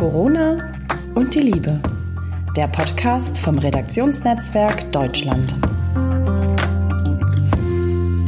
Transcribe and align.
Corona 0.00 0.72
und 1.14 1.34
die 1.34 1.40
Liebe. 1.40 1.78
Der 2.56 2.68
Podcast 2.68 3.36
vom 3.36 3.58
Redaktionsnetzwerk 3.58 4.90
Deutschland. 4.92 5.54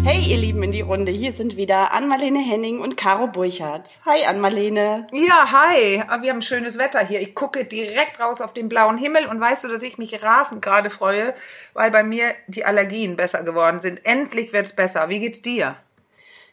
Hey, 0.05 0.21
ihr 0.23 0.37
Lieben 0.37 0.63
in 0.65 0.73
die 0.73 0.83
Runde. 0.83 1.13
Hier 1.13 1.33
sind 1.33 1.57
wieder 1.57 1.93
Ann-Marlene 1.93 2.41
Henning 2.41 2.81
und 2.81 2.99
Caro 2.99 3.27
Burchardt. 3.27 3.89
Hi, 4.05 4.23
Ann-Marlene. 4.27 5.07
Ja, 5.13 5.51
hi. 5.51 6.05
Wir 6.21 6.33
haben 6.33 6.43
schönes 6.43 6.77
Wetter 6.77 7.01
hier. 7.07 7.23
Ich 7.23 7.35
gucke 7.35 7.65
direkt 7.65 8.21
raus 8.21 8.43
auf 8.43 8.53
den 8.53 8.69
blauen 8.69 8.99
Himmel 8.99 9.25
und 9.25 9.41
weißt 9.41 9.65
du, 9.65 9.69
dass 9.69 9.83
ich 9.83 9.97
mich 9.97 10.23
rasend 10.23 10.61
gerade 10.61 10.91
freue, 10.91 11.33
weil 11.73 11.91
bei 11.91 12.03
mir 12.03 12.35
die 12.49 12.67
Allergien 12.67 13.17
besser 13.17 13.45
geworden 13.45 13.81
sind. 13.81 14.05
Endlich 14.05 14.53
wird's 14.53 14.77
besser. 14.77 15.09
Wie 15.09 15.21
geht's 15.21 15.41
dir? 15.41 15.77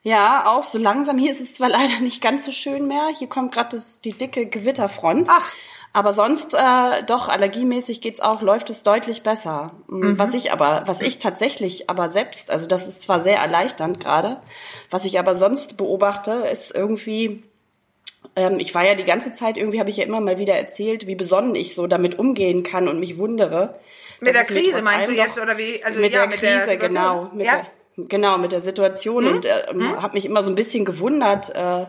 Ja, 0.01 0.45
auch 0.47 0.63
so 0.63 0.77
langsam. 0.77 1.17
Hier 1.17 1.31
ist 1.31 1.41
es 1.41 1.53
zwar 1.53 1.69
leider 1.69 1.99
nicht 2.01 2.21
ganz 2.21 2.45
so 2.45 2.51
schön 2.51 2.87
mehr. 2.87 3.07
Hier 3.17 3.27
kommt 3.27 3.53
gerade 3.53 3.79
die 4.03 4.13
dicke 4.13 4.45
Gewitterfront. 4.45 5.27
Ach. 5.29 5.51
Aber 5.91 6.13
sonst 6.13 6.53
äh, 6.53 7.03
doch 7.07 7.29
allergiemäßig 7.29 7.99
geht's 7.99 8.21
auch, 8.21 8.43
läuft 8.43 8.69
es 8.69 8.83
deutlich 8.83 9.23
besser. 9.23 9.71
Mhm. 9.87 10.19
Was 10.19 10.35
ich 10.35 10.51
aber, 10.51 10.83
was 10.85 11.01
ich 11.01 11.17
tatsächlich 11.17 11.89
aber 11.89 12.09
selbst, 12.09 12.51
also 12.51 12.67
das 12.67 12.87
ist 12.87 13.01
zwar 13.01 13.19
sehr 13.19 13.39
erleichternd 13.39 13.99
gerade, 13.99 14.39
was 14.91 15.05
ich 15.05 15.17
aber 15.17 15.33
sonst 15.33 15.77
beobachte, 15.77 16.47
ist 16.51 16.75
irgendwie 16.75 17.43
ähm, 18.35 18.59
ich 18.59 18.75
war 18.75 18.85
ja 18.85 18.95
die 18.95 19.05
ganze 19.05 19.33
Zeit, 19.33 19.57
irgendwie 19.57 19.79
habe 19.79 19.89
ich 19.89 19.97
ja 19.97 20.05
immer 20.05 20.21
mal 20.21 20.37
wieder 20.37 20.55
erzählt, 20.55 21.07
wie 21.07 21.15
besonnen 21.15 21.55
ich 21.55 21.73
so 21.73 21.87
damit 21.87 22.19
umgehen 22.19 22.63
kann 22.63 22.87
und 22.87 22.99
mich 22.99 23.17
wundere. 23.17 23.79
Mit 24.19 24.35
der 24.35 24.43
Krise 24.43 24.81
meinst 24.81 25.09
du 25.09 25.13
jetzt 25.13 25.39
oder 25.39 25.57
wie? 25.57 25.83
Also 25.83 25.99
mit 25.99 26.13
ja, 26.13 26.21
der 26.21 26.29
mit 26.29 26.39
Krise, 26.39 26.65
der 26.67 26.77
genau. 26.77 27.31
Mit 27.33 27.47
ja? 27.47 27.55
der, 27.55 27.65
genau, 28.07 28.37
mit 28.37 28.51
der 28.51 28.61
Situation 28.61 29.25
hm? 29.25 29.35
und 29.35 29.45
äh, 29.45 29.67
hm? 29.69 30.01
habe 30.01 30.13
mich 30.13 30.25
immer 30.25 30.43
so 30.43 30.51
ein 30.51 30.55
bisschen 30.55 30.85
gewundert, 30.85 31.49
äh, 31.55 31.85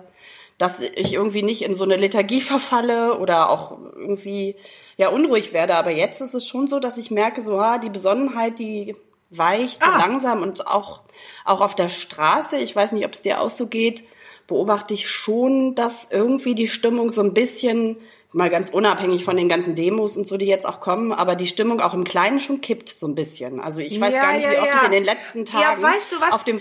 dass 0.59 0.81
ich 0.81 1.15
irgendwie 1.15 1.43
nicht 1.43 1.63
in 1.63 1.75
so 1.75 1.85
eine 1.85 1.97
Lethargie 1.97 2.41
verfalle 2.43 3.19
oder 3.19 3.51
auch 3.51 3.79
irgendwie 3.97 4.57
ja 4.97 5.09
unruhig 5.09 5.53
werde. 5.53 5.75
Aber 5.77 5.91
jetzt 5.91 6.21
ist 6.21 6.35
es 6.35 6.47
schon 6.47 6.69
so, 6.69 6.81
dass 6.81 6.99
ich 6.99 7.11
merke, 7.11 7.43
so 7.43 7.59
ah, 7.59 7.79
die 7.79 7.91
Besonnenheit, 7.91 8.59
die 8.59 8.97
weicht 9.31 9.83
so 9.83 9.91
ah. 9.91 9.99
langsam 9.99 10.43
und 10.43 10.67
auch 10.67 11.03
auch 11.45 11.61
auf 11.61 11.75
der 11.75 11.89
Straße. 11.89 12.59
Ich 12.59 12.75
weiß 12.75 12.93
nicht, 12.93 13.07
ob 13.07 13.13
es 13.13 13.23
dir 13.23 13.41
auch 13.41 13.51
so 13.51 13.67
geht. 13.67 14.05
Beobachte 14.47 14.95
ich 14.95 15.09
schon, 15.09 15.77
dass 15.77 16.09
irgendwie 16.11 16.57
die 16.57 16.69
Stimmung 16.69 17.11
so 17.11 17.23
ein 17.23 17.35
bisschen 17.35 17.97
mal 18.33 18.51
ganz 18.51 18.71
unabhängig 18.71 19.25
von 19.25 19.37
den 19.37 19.49
ganzen 19.49 19.75
Demos 19.75 20.17
und 20.17 20.27
so, 20.27 20.37
die 20.37 20.47
jetzt 20.47 20.67
auch 20.67 20.81
kommen, 20.81 21.13
aber 21.13 21.35
die 21.35 21.47
Stimmung 21.47 21.81
auch 21.81 21.95
im 21.95 22.05
Kleinen 22.05 22.41
schon 22.41 22.61
kippt 22.61 22.89
so 22.89 23.07
ein 23.07 23.15
bisschen. 23.15 23.61
Also 23.61 23.81
ich 23.81 24.01
weiß 24.01 24.15
ja, 24.15 24.23
gar 24.23 24.33
nicht, 24.35 24.49
wie 24.49 24.59
oft 24.59 24.69
ja. 24.69 24.77
ich 24.77 24.83
in 24.85 24.93
den 24.93 25.05
letzten 25.05 25.45
Tagen 25.45 25.83
weißt 25.83 26.13
du 26.13 26.17
auf 26.35 26.45
dem 26.45 26.61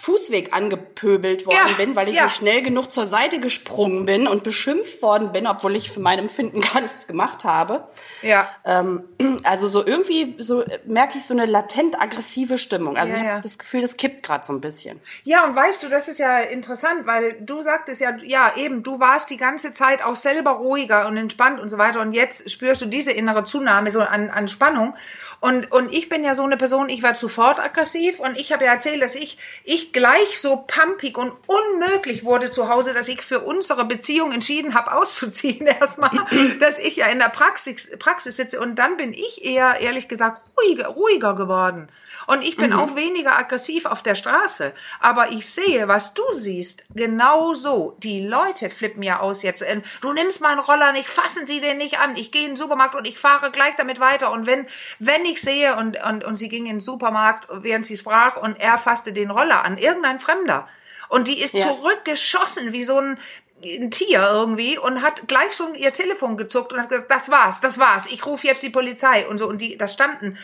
Fußweg 0.00 0.54
angepöbelt 0.54 1.44
worden 1.44 1.58
ja, 1.70 1.76
bin, 1.76 1.96
weil 1.96 2.08
ich 2.08 2.14
ja. 2.14 2.24
nicht 2.24 2.36
schnell 2.36 2.62
genug 2.62 2.92
zur 2.92 3.06
Seite 3.06 3.40
gesprungen 3.40 4.04
bin 4.04 4.28
und 4.28 4.44
beschimpft 4.44 5.02
worden 5.02 5.32
bin, 5.32 5.48
obwohl 5.48 5.74
ich 5.74 5.90
für 5.90 5.98
mein 5.98 6.20
Empfinden 6.20 6.60
gar 6.72 6.80
nichts 6.80 7.08
gemacht 7.08 7.42
habe. 7.42 7.88
Ja. 8.22 8.48
Ähm, 8.64 9.04
also 9.42 9.66
so 9.66 9.84
irgendwie 9.84 10.36
so 10.38 10.64
merke 10.84 11.18
ich 11.18 11.24
so 11.24 11.34
eine 11.34 11.46
latent 11.46 12.00
aggressive 12.00 12.58
Stimmung. 12.58 12.96
Also 12.96 13.12
ja, 13.12 13.22
ich 13.22 13.28
habe 13.28 13.40
das 13.40 13.58
Gefühl, 13.58 13.80
das 13.80 13.96
kippt 13.96 14.22
gerade 14.22 14.46
so 14.46 14.52
ein 14.52 14.60
bisschen. 14.60 15.00
Ja, 15.24 15.44
und 15.44 15.56
weißt 15.56 15.82
du, 15.82 15.88
das 15.88 16.06
ist 16.06 16.18
ja 16.18 16.38
interessant, 16.38 17.06
weil 17.06 17.36
du 17.40 17.62
sagtest 17.62 18.00
ja, 18.00 18.16
ja 18.22 18.52
eben, 18.56 18.84
du 18.84 19.00
warst 19.00 19.30
die 19.30 19.36
ganze 19.36 19.72
Zeit 19.72 20.04
auch 20.04 20.16
selber 20.16 20.52
ruhiger 20.52 21.08
und 21.08 21.16
entspannt 21.16 21.58
und 21.58 21.68
so 21.68 21.76
weiter 21.76 22.00
und 22.00 22.12
jetzt 22.12 22.48
spürst 22.48 22.82
du 22.82 22.86
diese 22.86 23.10
innere 23.10 23.42
Zunahme 23.42 23.90
so 23.90 24.00
an, 24.00 24.30
an 24.30 24.46
Spannung. 24.46 24.94
Und, 25.40 25.70
und 25.70 25.92
ich 25.92 26.08
bin 26.08 26.24
ja 26.24 26.34
so 26.34 26.42
eine 26.42 26.56
Person, 26.56 26.88
ich 26.88 27.02
war 27.02 27.14
sofort 27.14 27.60
aggressiv 27.60 28.18
und 28.18 28.36
ich 28.36 28.52
habe 28.52 28.64
ja 28.64 28.72
erzählt, 28.72 29.00
dass 29.00 29.14
ich, 29.14 29.38
ich 29.62 29.92
gleich 29.92 30.40
so 30.40 30.64
pumpig 30.66 31.16
und 31.16 31.32
unmöglich 31.46 32.24
wurde 32.24 32.50
zu 32.50 32.68
Hause, 32.68 32.92
dass 32.92 33.06
ich 33.06 33.22
für 33.22 33.40
unsere 33.40 33.84
Beziehung 33.84 34.32
entschieden 34.32 34.74
habe, 34.74 34.92
auszuziehen 34.96 35.66
erstmal, 35.66 36.26
dass 36.58 36.80
ich 36.80 36.96
ja 36.96 37.06
in 37.06 37.18
der 37.18 37.28
Praxis, 37.28 37.96
Praxis 37.98 38.36
sitze 38.36 38.60
und 38.60 38.76
dann 38.76 38.96
bin 38.96 39.12
ich 39.12 39.44
eher, 39.44 39.80
ehrlich 39.80 40.08
gesagt, 40.08 40.42
ruhiger, 40.58 40.88
ruhiger 40.88 41.34
geworden. 41.34 41.88
Und 42.28 42.42
ich 42.42 42.58
bin 42.58 42.72
mhm. 42.72 42.78
auch 42.78 42.94
weniger 42.94 43.38
aggressiv 43.38 43.86
auf 43.86 44.02
der 44.02 44.14
Straße. 44.14 44.74
Aber 45.00 45.30
ich 45.32 45.48
sehe, 45.48 45.88
was 45.88 46.12
du 46.12 46.22
siehst, 46.32 46.84
genau 46.94 47.54
so. 47.54 47.96
Die 48.00 48.20
Leute 48.20 48.68
flippen 48.68 49.02
ja 49.02 49.20
aus 49.20 49.42
jetzt. 49.42 49.62
In, 49.62 49.82
du 50.02 50.12
nimmst 50.12 50.42
meinen 50.42 50.58
Roller 50.58 50.92
nicht, 50.92 51.08
fassen 51.08 51.46
Sie 51.46 51.60
den 51.60 51.78
nicht 51.78 52.00
an. 52.00 52.18
Ich 52.18 52.30
gehe 52.30 52.42
in 52.42 52.50
den 52.50 52.56
Supermarkt 52.56 52.94
und 52.96 53.06
ich 53.06 53.18
fahre 53.18 53.50
gleich 53.50 53.76
damit 53.76 53.98
weiter. 53.98 54.30
Und 54.30 54.44
wenn, 54.46 54.66
wenn 54.98 55.24
ich 55.24 55.40
sehe 55.40 55.74
und, 55.76 55.96
und, 56.04 56.22
und 56.22 56.36
sie 56.36 56.50
ging 56.50 56.66
in 56.66 56.74
den 56.74 56.80
Supermarkt, 56.80 57.48
während 57.50 57.86
sie 57.86 57.96
sprach 57.96 58.36
und 58.36 58.60
er 58.60 58.76
fasste 58.76 59.14
den 59.14 59.30
Roller 59.30 59.64
an, 59.64 59.78
irgendein 59.78 60.20
Fremder. 60.20 60.68
Und 61.08 61.28
die 61.28 61.40
ist 61.40 61.54
ja. 61.54 61.66
zurückgeschossen 61.66 62.74
wie 62.74 62.84
so 62.84 62.98
ein, 62.98 63.18
ein 63.64 63.90
Tier 63.90 64.28
irgendwie 64.30 64.76
und 64.76 65.00
hat 65.00 65.28
gleich 65.28 65.54
schon 65.54 65.74
ihr 65.74 65.94
Telefon 65.94 66.36
gezuckt 66.36 66.74
und 66.74 66.80
hat 66.82 66.90
gesagt, 66.90 67.10
das 67.10 67.30
war's, 67.30 67.62
das 67.62 67.78
war's, 67.78 68.06
ich 68.10 68.26
rufe 68.26 68.46
jetzt 68.46 68.62
die 68.62 68.68
Polizei 68.68 69.26
und 69.26 69.38
so 69.38 69.48
und 69.48 69.62
die, 69.62 69.78
das 69.78 69.94
standen 69.94 70.36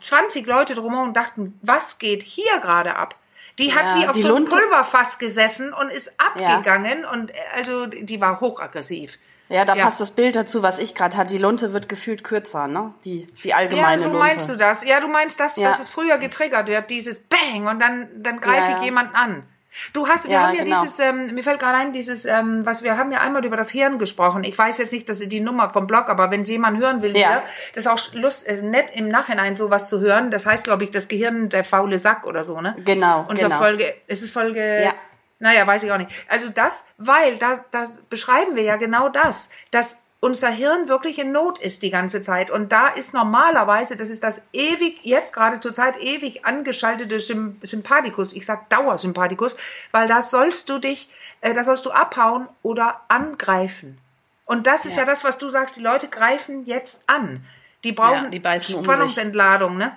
20 0.00 0.46
Leute 0.46 0.74
drumherum 0.74 1.08
und 1.08 1.16
dachten, 1.16 1.58
was 1.62 1.98
geht 1.98 2.22
hier 2.22 2.58
gerade 2.60 2.96
ab? 2.96 3.16
Die 3.58 3.74
hat 3.74 3.96
ja, 3.96 4.00
wie 4.00 4.08
auf 4.08 4.16
so 4.16 4.34
einem 4.34 4.44
Pulverfass 4.44 5.18
gesessen 5.18 5.72
und 5.72 5.90
ist 5.90 6.12
abgegangen 6.20 7.02
ja. 7.02 7.10
und 7.10 7.32
also 7.54 7.86
die 7.86 8.20
war 8.20 8.40
hochaggressiv. 8.40 9.18
Ja, 9.48 9.64
da 9.64 9.76
ja. 9.76 9.84
passt 9.84 10.00
das 10.00 10.10
Bild 10.10 10.34
dazu, 10.34 10.62
was 10.62 10.78
ich 10.78 10.94
gerade 10.94 11.16
hatte. 11.16 11.32
Die 11.32 11.40
Lunte 11.40 11.72
wird 11.72 11.88
gefühlt 11.88 12.24
kürzer, 12.24 12.66
ne? 12.66 12.92
Die, 13.04 13.28
die 13.44 13.54
allgemeine 13.54 14.02
Lunte. 14.02 14.08
Ja, 14.08 14.12
so 14.12 14.18
meinst 14.18 14.48
du 14.48 14.56
das? 14.56 14.84
Ja, 14.84 15.00
du 15.00 15.06
meinst, 15.06 15.38
dass, 15.38 15.56
ja. 15.56 15.68
dass 15.68 15.78
es 15.78 15.88
früher 15.88 16.18
getriggert 16.18 16.66
wird, 16.66 16.90
dieses 16.90 17.20
Bang 17.20 17.68
und 17.68 17.80
dann, 17.80 18.08
dann 18.16 18.40
greife 18.40 18.76
ich 18.76 18.84
jemanden 18.84 19.14
an. 19.14 19.44
Du 19.92 20.08
hast, 20.08 20.24
wir 20.24 20.32
ja, 20.32 20.42
haben 20.42 20.54
ja 20.54 20.64
genau. 20.64 20.80
dieses, 20.80 20.98
ähm, 20.98 21.34
mir 21.34 21.42
fällt 21.42 21.60
gerade 21.60 21.78
ein, 21.78 21.92
dieses, 21.92 22.24
ähm, 22.24 22.64
was 22.64 22.82
wir 22.82 22.96
haben 22.96 23.12
ja 23.12 23.20
einmal 23.20 23.44
über 23.44 23.56
das 23.56 23.70
Hirn 23.70 23.98
gesprochen. 23.98 24.44
Ich 24.44 24.56
weiß 24.56 24.78
jetzt 24.78 24.92
nicht, 24.92 25.08
dass 25.08 25.18
die 25.18 25.40
Nummer 25.40 25.70
vom 25.70 25.86
Blog, 25.86 26.08
aber 26.08 26.30
wenn 26.30 26.44
jemand 26.44 26.78
hören 26.78 27.02
will, 27.02 27.16
ja. 27.16 27.28
Hier, 27.28 27.42
das 27.74 27.84
ist 27.84 27.90
auch 27.90 28.14
Lust, 28.14 28.46
äh, 28.46 28.62
nett 28.62 28.90
im 28.94 29.08
Nachhinein 29.08 29.56
sowas 29.56 29.88
zu 29.88 30.00
hören. 30.00 30.30
Das 30.30 30.46
heißt, 30.46 30.64
glaube 30.64 30.84
ich, 30.84 30.90
das 30.90 31.08
Gehirn 31.08 31.48
der 31.48 31.64
faule 31.64 31.98
Sack 31.98 32.26
oder 32.26 32.44
so, 32.44 32.60
ne? 32.60 32.74
Genau. 32.84 33.26
Unsere 33.28 33.50
genau. 33.50 33.60
Folge, 33.60 33.94
ist 34.06 34.22
es 34.22 34.30
Folge, 34.30 34.82
ja. 34.84 34.94
naja, 35.38 35.66
weiß 35.66 35.82
ich 35.82 35.92
auch 35.92 35.98
nicht. 35.98 36.10
Also 36.28 36.48
das, 36.48 36.86
weil, 36.98 37.36
da, 37.38 37.64
das 37.70 38.02
beschreiben 38.08 38.56
wir 38.56 38.62
ja 38.62 38.76
genau 38.76 39.08
das, 39.08 39.50
dass 39.70 40.02
unser 40.20 40.48
Hirn 40.48 40.88
wirklich 40.88 41.18
in 41.18 41.32
Not 41.32 41.58
ist 41.58 41.82
die 41.82 41.90
ganze 41.90 42.20
Zeit. 42.22 42.50
Und 42.50 42.72
da 42.72 42.88
ist 42.88 43.14
normalerweise, 43.14 43.96
das 43.96 44.10
ist 44.10 44.24
das 44.24 44.48
ewig, 44.52 44.98
jetzt 45.02 45.34
gerade 45.34 45.60
zur 45.60 45.72
Zeit 45.72 46.00
ewig 46.00 46.44
angeschaltete 46.44 47.20
Sympathikus. 47.20 48.32
Ich 48.32 48.46
sag 48.46 48.68
Dauersympathikus, 48.70 49.56
weil 49.92 50.08
da 50.08 50.22
sollst 50.22 50.68
du 50.70 50.78
dich, 50.78 51.10
äh, 51.42 51.52
da 51.52 51.64
sollst 51.64 51.84
du 51.86 51.90
abhauen 51.90 52.48
oder 52.62 53.02
angreifen. 53.08 53.98
Und 54.46 54.66
das 54.66 54.86
ist 54.86 54.96
ja. 54.96 55.02
ja 55.02 55.06
das, 55.06 55.24
was 55.24 55.38
du 55.38 55.50
sagst. 55.50 55.76
Die 55.76 55.82
Leute 55.82 56.08
greifen 56.08 56.64
jetzt 56.64 57.08
an. 57.08 57.44
Die 57.84 57.92
brauchen 57.92 58.32
ja, 58.32 58.56
die 58.56 58.60
Spannungsentladung, 58.60 59.72
um 59.72 59.78
ne? 59.78 59.92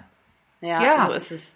Ja, 0.62 0.84
ja, 0.84 1.06
so 1.06 1.14
ist 1.14 1.32
es. 1.32 1.54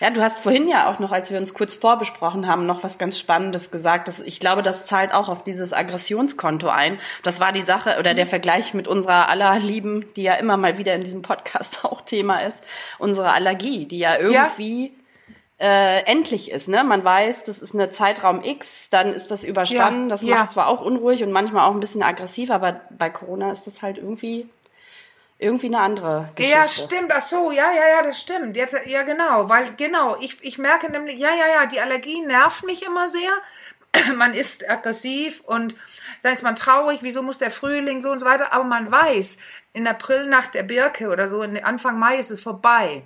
Ja, 0.00 0.10
du 0.10 0.22
hast 0.22 0.38
vorhin 0.38 0.68
ja 0.68 0.88
auch 0.88 0.98
noch, 0.98 1.12
als 1.12 1.30
wir 1.30 1.38
uns 1.38 1.54
kurz 1.54 1.74
vorbesprochen 1.74 2.46
haben, 2.46 2.66
noch 2.66 2.84
was 2.84 2.98
ganz 2.98 3.18
Spannendes 3.18 3.70
gesagt. 3.70 4.08
Dass 4.08 4.20
ich 4.20 4.40
glaube, 4.40 4.62
das 4.62 4.86
zahlt 4.86 5.12
auch 5.12 5.28
auf 5.28 5.42
dieses 5.42 5.72
Aggressionskonto 5.72 6.68
ein. 6.68 6.98
Das 7.22 7.40
war 7.40 7.52
die 7.52 7.62
Sache 7.62 7.96
oder 7.98 8.14
der 8.14 8.26
Vergleich 8.26 8.74
mit 8.74 8.86
unserer 8.86 9.28
aller 9.28 9.58
Lieben, 9.58 10.06
die 10.14 10.22
ja 10.22 10.34
immer 10.34 10.56
mal 10.56 10.78
wieder 10.78 10.94
in 10.94 11.02
diesem 11.02 11.22
Podcast 11.22 11.84
auch 11.84 12.02
Thema 12.02 12.38
ist, 12.38 12.62
unsere 12.98 13.32
Allergie, 13.32 13.86
die 13.86 13.98
ja 13.98 14.18
irgendwie 14.18 14.86
ja. 14.86 14.92
Äh, 15.60 16.04
endlich 16.04 16.52
ist. 16.52 16.68
Ne? 16.68 16.84
Man 16.84 17.02
weiß, 17.02 17.44
das 17.44 17.58
ist 17.58 17.74
eine 17.74 17.90
Zeitraum 17.90 18.44
X, 18.44 18.90
dann 18.90 19.12
ist 19.12 19.32
das 19.32 19.42
überstanden. 19.42 20.04
Ja, 20.04 20.08
das 20.08 20.22
macht 20.22 20.30
ja. 20.30 20.48
zwar 20.48 20.68
auch 20.68 20.80
unruhig 20.80 21.24
und 21.24 21.32
manchmal 21.32 21.68
auch 21.68 21.74
ein 21.74 21.80
bisschen 21.80 22.04
aggressiv, 22.04 22.52
aber 22.52 22.82
bei 22.96 23.10
Corona 23.10 23.50
ist 23.50 23.66
das 23.66 23.82
halt 23.82 23.98
irgendwie 23.98 24.48
irgendwie 25.38 25.66
eine 25.66 25.78
andere 25.78 26.30
Geschichte. 26.34 26.58
Ja, 26.58 26.68
stimmt. 26.68 27.12
Ach 27.12 27.22
so, 27.22 27.52
ja, 27.52 27.70
ja, 27.70 27.88
ja, 27.96 28.02
das 28.02 28.20
stimmt. 28.20 28.56
Jetzt, 28.56 28.76
ja, 28.86 29.04
genau, 29.04 29.48
weil 29.48 29.72
genau, 29.74 30.16
ich, 30.20 30.42
ich 30.42 30.58
merke 30.58 30.90
nämlich, 30.90 31.18
ja, 31.18 31.30
ja, 31.30 31.46
ja, 31.46 31.66
die 31.66 31.80
Allergie 31.80 32.20
nervt 32.22 32.64
mich 32.64 32.84
immer 32.84 33.08
sehr. 33.08 33.30
man 34.16 34.34
ist 34.34 34.68
aggressiv 34.68 35.42
und 35.46 35.76
dann 36.22 36.32
ist 36.32 36.42
man 36.42 36.56
traurig, 36.56 36.98
wieso 37.02 37.22
muss 37.22 37.38
der 37.38 37.52
Frühling 37.52 38.02
so 38.02 38.10
und 38.10 38.18
so 38.18 38.26
weiter, 38.26 38.52
aber 38.52 38.64
man 38.64 38.90
weiß, 38.90 39.38
in 39.72 39.86
April 39.86 40.26
nach 40.26 40.48
der 40.48 40.64
Birke 40.64 41.08
oder 41.08 41.28
so, 41.28 41.42
Anfang 41.42 41.98
Mai 41.98 42.16
ist 42.16 42.30
es 42.30 42.42
vorbei. 42.42 43.02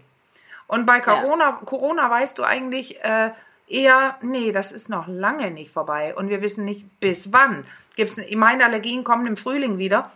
Und 0.67 0.87
bei 0.87 1.00
Corona, 1.00 1.50
ja. 1.50 1.61
Corona 1.67 2.08
weißt 2.08 2.38
du 2.38 2.44
eigentlich 2.44 3.05
äh, 3.05 3.31
eher, 3.69 4.17
nee, 4.23 4.52
das 4.52 4.73
ist 4.73 4.88
noch 4.88 5.06
lange 5.06 5.50
nicht 5.50 5.70
vorbei 5.70 6.14
und 6.14 6.31
wir 6.31 6.40
wissen 6.40 6.64
nicht 6.64 6.99
bis 6.99 7.32
wann. 7.32 7.67
Gibt's, 7.94 8.19
meine 8.34 8.64
Allergien 8.64 9.05
kommen 9.05 9.26
im 9.26 9.37
Frühling 9.37 9.76
wieder 9.76 10.11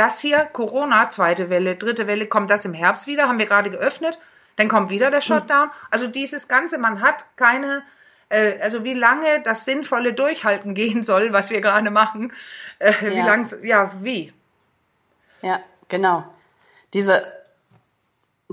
das 0.00 0.18
hier, 0.18 0.46
Corona, 0.46 1.10
zweite 1.10 1.50
Welle, 1.50 1.76
dritte 1.76 2.06
Welle, 2.06 2.26
kommt 2.26 2.50
das 2.50 2.64
im 2.64 2.72
Herbst 2.72 3.06
wieder, 3.06 3.28
haben 3.28 3.38
wir 3.38 3.44
gerade 3.44 3.68
geöffnet, 3.68 4.18
dann 4.56 4.68
kommt 4.68 4.88
wieder 4.88 5.10
der 5.10 5.20
Shutdown. 5.20 5.70
Also 5.90 6.06
dieses 6.06 6.48
Ganze, 6.48 6.78
man 6.78 7.02
hat 7.02 7.26
keine, 7.36 7.82
äh, 8.30 8.58
also 8.60 8.82
wie 8.82 8.94
lange 8.94 9.42
das 9.42 9.66
sinnvolle 9.66 10.14
Durchhalten 10.14 10.74
gehen 10.80 11.02
soll, 11.02 11.34
was 11.34 11.50
wir 11.50 11.60
gerade 11.60 11.90
machen, 11.90 12.32
äh, 12.78 12.92
ja. 12.92 13.10
wie 13.10 13.20
lang, 13.20 13.46
ja, 13.62 13.90
wie. 14.00 14.32
Ja, 15.42 15.60
genau. 15.88 16.26
Diese, 16.94 17.22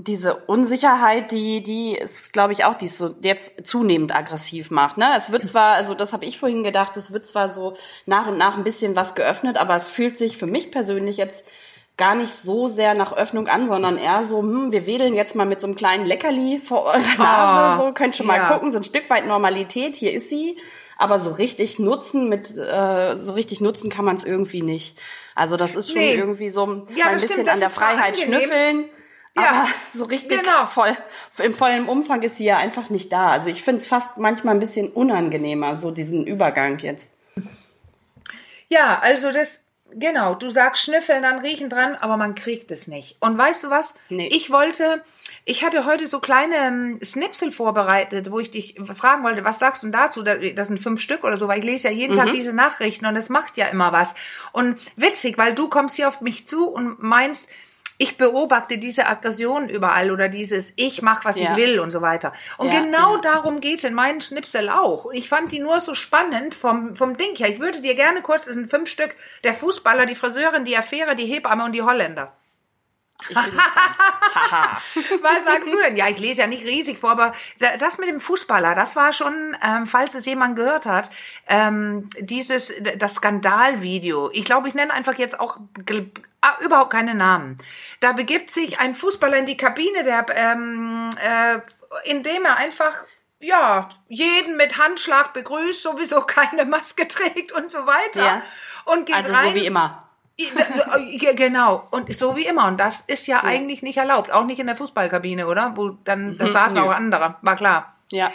diese 0.00 0.36
Unsicherheit, 0.46 1.32
die, 1.32 1.62
die 1.62 1.96
ist, 1.96 2.32
glaube 2.32 2.52
ich, 2.52 2.64
auch, 2.64 2.74
die 2.74 2.86
es 2.86 2.98
so 2.98 3.14
jetzt 3.20 3.66
zunehmend 3.66 4.14
aggressiv 4.14 4.70
macht. 4.70 4.96
Ne? 4.96 5.12
Es 5.16 5.32
wird 5.32 5.44
zwar, 5.46 5.74
also 5.74 5.94
das 5.94 6.12
habe 6.12 6.24
ich 6.24 6.38
vorhin 6.38 6.62
gedacht, 6.62 6.96
es 6.96 7.12
wird 7.12 7.26
zwar 7.26 7.48
so 7.48 7.74
nach 8.06 8.28
und 8.28 8.38
nach 8.38 8.56
ein 8.56 8.64
bisschen 8.64 8.94
was 8.94 9.16
geöffnet, 9.16 9.56
aber 9.56 9.74
es 9.74 9.90
fühlt 9.90 10.16
sich 10.16 10.36
für 10.36 10.46
mich 10.46 10.70
persönlich 10.70 11.16
jetzt 11.16 11.44
gar 11.96 12.14
nicht 12.14 12.32
so 12.32 12.68
sehr 12.68 12.94
nach 12.94 13.12
Öffnung 13.12 13.48
an, 13.48 13.66
sondern 13.66 13.98
eher 13.98 14.24
so, 14.24 14.38
hm, 14.38 14.70
wir 14.70 14.86
wedeln 14.86 15.14
jetzt 15.14 15.34
mal 15.34 15.46
mit 15.46 15.60
so 15.60 15.66
einem 15.66 15.74
kleinen 15.74 16.06
Leckerli 16.06 16.60
vor 16.64 16.84
eurer 16.84 17.18
Nase, 17.18 17.82
oh, 17.82 17.86
so 17.86 17.92
könnt 17.92 18.14
schon 18.14 18.26
mal 18.26 18.36
ja. 18.36 18.52
gucken, 18.52 18.70
so 18.70 18.78
ein 18.78 18.84
Stück 18.84 19.10
weit 19.10 19.26
Normalität, 19.26 19.96
hier 19.96 20.12
ist 20.12 20.30
sie, 20.30 20.58
aber 20.96 21.18
so 21.18 21.32
richtig 21.32 21.80
nutzen 21.80 22.28
mit, 22.28 22.56
äh, 22.56 23.16
so 23.24 23.32
richtig 23.32 23.60
nutzen 23.60 23.90
kann 23.90 24.04
man 24.04 24.14
es 24.14 24.22
irgendwie 24.22 24.62
nicht. 24.62 24.96
Also 25.34 25.56
das 25.56 25.74
ist 25.74 25.90
schon 25.90 25.98
nee. 25.98 26.14
irgendwie 26.14 26.50
so 26.50 26.86
ja, 26.94 27.06
ein 27.06 27.14
bisschen 27.14 27.32
stimmt, 27.32 27.48
an 27.48 27.58
der 27.58 27.70
Freiheit 27.70 28.16
schnüffeln. 28.16 28.84
Ja, 29.40 29.50
aber 29.50 29.68
so 29.94 30.04
richtig 30.04 30.40
genau. 30.40 30.66
voll, 30.66 30.96
im 31.38 31.54
vollen 31.54 31.88
Umfang 31.88 32.22
ist 32.22 32.36
sie 32.36 32.44
ja 32.44 32.56
einfach 32.56 32.90
nicht 32.90 33.12
da. 33.12 33.30
Also 33.30 33.48
ich 33.48 33.62
finde 33.62 33.80
es 33.80 33.86
fast 33.86 34.16
manchmal 34.16 34.54
ein 34.54 34.60
bisschen 34.60 34.88
unangenehmer, 34.88 35.76
so 35.76 35.90
diesen 35.90 36.26
Übergang 36.26 36.78
jetzt. 36.78 37.14
Ja, 38.68 38.98
also 39.00 39.32
das, 39.32 39.64
genau, 39.90 40.34
du 40.34 40.50
sagst 40.50 40.82
schnüffeln, 40.82 41.22
dann 41.22 41.40
riechen 41.40 41.70
dran, 41.70 41.96
aber 41.96 42.16
man 42.16 42.34
kriegt 42.34 42.70
es 42.70 42.86
nicht. 42.86 43.16
Und 43.20 43.38
weißt 43.38 43.64
du 43.64 43.70
was? 43.70 43.94
Nee. 44.10 44.28
Ich 44.28 44.50
wollte, 44.50 45.02
ich 45.44 45.64
hatte 45.64 45.86
heute 45.86 46.06
so 46.06 46.20
kleine 46.20 46.56
ähm, 46.56 47.00
Snipsel 47.02 47.50
vorbereitet, 47.50 48.30
wo 48.30 48.38
ich 48.38 48.50
dich 48.50 48.76
fragen 48.94 49.24
wollte, 49.24 49.44
was 49.44 49.58
sagst 49.58 49.82
du 49.82 49.88
dazu? 49.88 50.22
Das 50.22 50.68
sind 50.68 50.80
fünf 50.80 51.00
Stück 51.00 51.24
oder 51.24 51.36
so, 51.36 51.48
weil 51.48 51.60
ich 51.60 51.64
lese 51.64 51.88
ja 51.88 51.94
jeden 51.94 52.12
mhm. 52.12 52.18
Tag 52.18 52.30
diese 52.32 52.52
Nachrichten 52.52 53.06
und 53.06 53.16
es 53.16 53.30
macht 53.30 53.56
ja 53.56 53.66
immer 53.66 53.92
was. 53.92 54.14
Und 54.52 54.78
witzig, 54.96 55.38
weil 55.38 55.54
du 55.54 55.68
kommst 55.68 55.96
hier 55.96 56.08
auf 56.08 56.20
mich 56.20 56.46
zu 56.46 56.68
und 56.68 57.02
meinst, 57.02 57.50
ich 57.98 58.16
beobachte 58.16 58.78
diese 58.78 59.06
Aggression 59.06 59.68
überall 59.68 60.12
oder 60.12 60.28
dieses 60.28 60.72
Ich 60.76 61.02
mach, 61.02 61.24
was 61.24 61.38
ja. 61.38 61.50
ich 61.50 61.56
will 61.56 61.80
und 61.80 61.90
so 61.90 62.00
weiter. 62.00 62.32
Und 62.56 62.72
ja, 62.72 62.80
genau 62.80 63.16
ja. 63.16 63.20
darum 63.20 63.60
geht's 63.60 63.82
in 63.82 63.92
meinen 63.92 64.20
Schnipsel 64.20 64.68
auch. 64.68 65.10
Ich 65.12 65.28
fand 65.28 65.50
die 65.50 65.58
nur 65.58 65.80
so 65.80 65.94
spannend 65.94 66.54
vom, 66.54 66.94
vom 66.94 67.16
Ding 67.16 67.34
her. 67.34 67.48
Ich 67.48 67.58
würde 67.58 67.80
dir 67.80 67.96
gerne 67.96 68.22
kurz, 68.22 68.44
das 68.44 68.54
sind 68.54 68.70
fünf 68.70 68.88
Stück, 68.88 69.16
der 69.42 69.52
Fußballer, 69.52 70.06
die 70.06 70.14
Friseurin, 70.14 70.64
die 70.64 70.76
Affäre, 70.76 71.16
die 71.16 71.26
Hebamme 71.26 71.64
und 71.64 71.72
die 71.72 71.82
Holländer. 71.82 72.32
Was 73.30 75.44
sagst 75.44 75.66
du 75.66 75.76
denn? 75.76 75.96
Ja, 75.96 76.08
ich 76.08 76.20
lese 76.20 76.42
ja 76.42 76.46
nicht 76.46 76.64
riesig 76.64 76.98
vor, 76.98 77.10
aber 77.10 77.32
das 77.80 77.98
mit 77.98 78.08
dem 78.08 78.20
Fußballer, 78.20 78.76
das 78.76 78.94
war 78.94 79.12
schon, 79.12 79.56
ähm, 79.62 79.86
falls 79.86 80.14
es 80.14 80.24
jemand 80.24 80.54
gehört 80.54 80.86
hat, 80.86 81.10
ähm, 81.48 82.08
dieses, 82.20 82.72
das 82.96 83.16
Skandalvideo. 83.16 84.30
Ich 84.32 84.44
glaube, 84.44 84.68
ich 84.68 84.74
nenne 84.74 84.92
einfach 84.92 85.18
jetzt 85.18 85.40
auch 85.40 85.58
ah, 86.40 86.56
überhaupt 86.60 86.90
keine 86.90 87.14
Namen. 87.14 87.58
Da 88.00 88.12
begibt 88.12 88.50
sich 88.50 88.80
ein 88.80 88.94
Fußballer 88.94 89.38
in 89.38 89.46
die 89.46 89.56
Kabine, 89.56 90.04
der, 90.04 90.26
ähm, 90.34 91.10
äh, 91.22 91.60
indem 92.04 92.44
er 92.44 92.56
einfach 92.56 93.04
ja, 93.40 93.88
jeden 94.08 94.56
mit 94.56 94.78
Handschlag 94.78 95.32
begrüßt, 95.32 95.82
sowieso 95.82 96.20
keine 96.26 96.64
Maske 96.64 97.06
trägt 97.08 97.52
und 97.52 97.70
so 97.70 97.86
weiter. 97.86 98.24
Ja. 98.24 98.42
Und 98.84 99.06
geht 99.06 99.16
also 99.16 99.32
rein. 99.32 99.50
so 99.50 99.54
wie 99.54 99.66
immer. 99.66 100.04
Genau, 101.34 101.88
und 101.90 102.14
so 102.14 102.36
wie 102.36 102.46
immer. 102.46 102.68
Und 102.68 102.78
das 102.78 103.00
ist 103.00 103.26
ja, 103.26 103.38
ja, 103.38 103.44
eigentlich 103.44 103.82
nicht 103.82 103.96
erlaubt. 103.96 104.30
Auch 104.30 104.44
nicht 104.44 104.60
in 104.60 104.68
der 104.68 104.76
Fußballkabine, 104.76 105.48
oder? 105.48 105.72
Wo 105.76 105.90
dann, 106.04 106.38
da 106.38 106.44
mhm, 106.44 106.50
saßen 106.50 106.78
auch 106.78 106.90
andere, 106.90 107.36
war 107.42 107.56
klar. 107.56 107.96
Ja. 108.12 108.30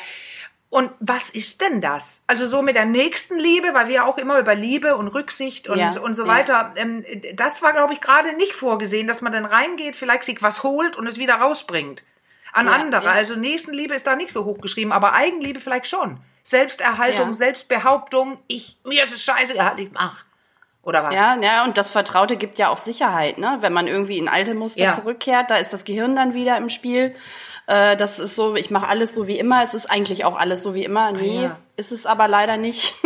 Und 0.74 0.90
was 1.00 1.30
ist 1.30 1.62
denn 1.62 1.82
das? 1.82 2.24
Also 2.26 2.48
so 2.48 2.64
mit 2.64 2.74
der 2.74 2.86
nächsten 2.86 3.38
Liebe, 3.38 3.76
weil 3.76 3.90
wir 3.90 3.94
ja 3.94 4.06
auch 4.06 4.18
immer 4.18 4.40
über 4.40 4.56
Liebe 4.56 4.96
und 4.96 5.08
Rücksicht 5.08 5.68
und, 5.68 5.78
ja, 5.78 5.96
und 6.00 6.16
so 6.16 6.26
weiter, 6.26 6.74
ja. 6.76 6.82
ähm, 6.82 7.06
das 7.36 7.62
war, 7.62 7.74
glaube 7.74 7.94
ich, 7.94 8.02
gerade 8.02 8.34
nicht 8.34 8.54
vorgesehen, 8.54 9.06
dass 9.06 9.22
man 9.22 9.32
dann 9.32 9.46
reingeht, 9.46 9.96
vielleicht 9.96 10.24
sich 10.24 10.42
was 10.42 10.64
holt 10.64 10.96
und 10.96 11.06
es 11.06 11.20
wieder 11.20 11.36
rausbringt 11.36 12.02
an 12.54 12.66
ja, 12.66 12.72
andere. 12.72 13.08
Also 13.12 13.36
Nächstenliebe 13.36 13.94
ist 13.94 14.08
da 14.08 14.16
nicht 14.16 14.32
so 14.32 14.46
hochgeschrieben, 14.46 14.92
aber 14.92 15.14
Eigenliebe 15.14 15.60
vielleicht 15.60 15.86
schon. 15.86 16.20
Selbsterhaltung, 16.42 17.34
Selbstbehauptung, 17.34 18.40
ich, 18.48 18.76
mir 18.84 19.04
ist 19.04 19.14
es 19.14 19.24
scheiße, 19.24 19.54
ich 19.78 19.92
mach. 19.92 20.26
Oder 20.84 21.04
was? 21.04 21.16
Ja, 21.16 21.38
ja, 21.42 21.64
und 21.64 21.78
das 21.78 21.90
Vertraute 21.90 22.36
gibt 22.36 22.60
ja 22.60 22.70
auch 22.70 22.78
Sicherheit, 22.78 23.38
ne? 23.38 23.58
Wenn 23.62 23.72
man 23.72 23.88
irgendwie 23.88 24.18
in 24.18 24.28
alte 24.28 24.54
Muster 24.54 24.94
zurückkehrt, 24.96 25.50
da 25.50 25.56
ist 25.56 25.72
das 25.72 25.86
Gehirn 25.86 26.16
dann 26.16 26.34
wieder 26.34 26.58
im 26.58 26.68
Spiel. 26.70 27.16
Äh, 27.68 27.96
das 27.96 28.20
ist 28.20 28.36
so, 28.36 28.56
ich 28.56 28.70
mache 28.70 28.88
alles 28.88 29.14
so 29.14 29.26
wie 29.26 29.40
immer. 29.40 29.64
Es 29.64 29.74
ist 29.74 29.90
eigentlich 29.90 30.26
auch 30.26 30.38
alles 30.38 30.62
so 30.62 30.76
wie 30.76 30.84
immer. 30.84 31.14
Nee, 31.14 31.44
ja. 31.44 31.58
ist 31.78 31.94
es 31.94 32.06
aber 32.06 32.28
leider 32.28 32.58
nicht. 32.58 32.96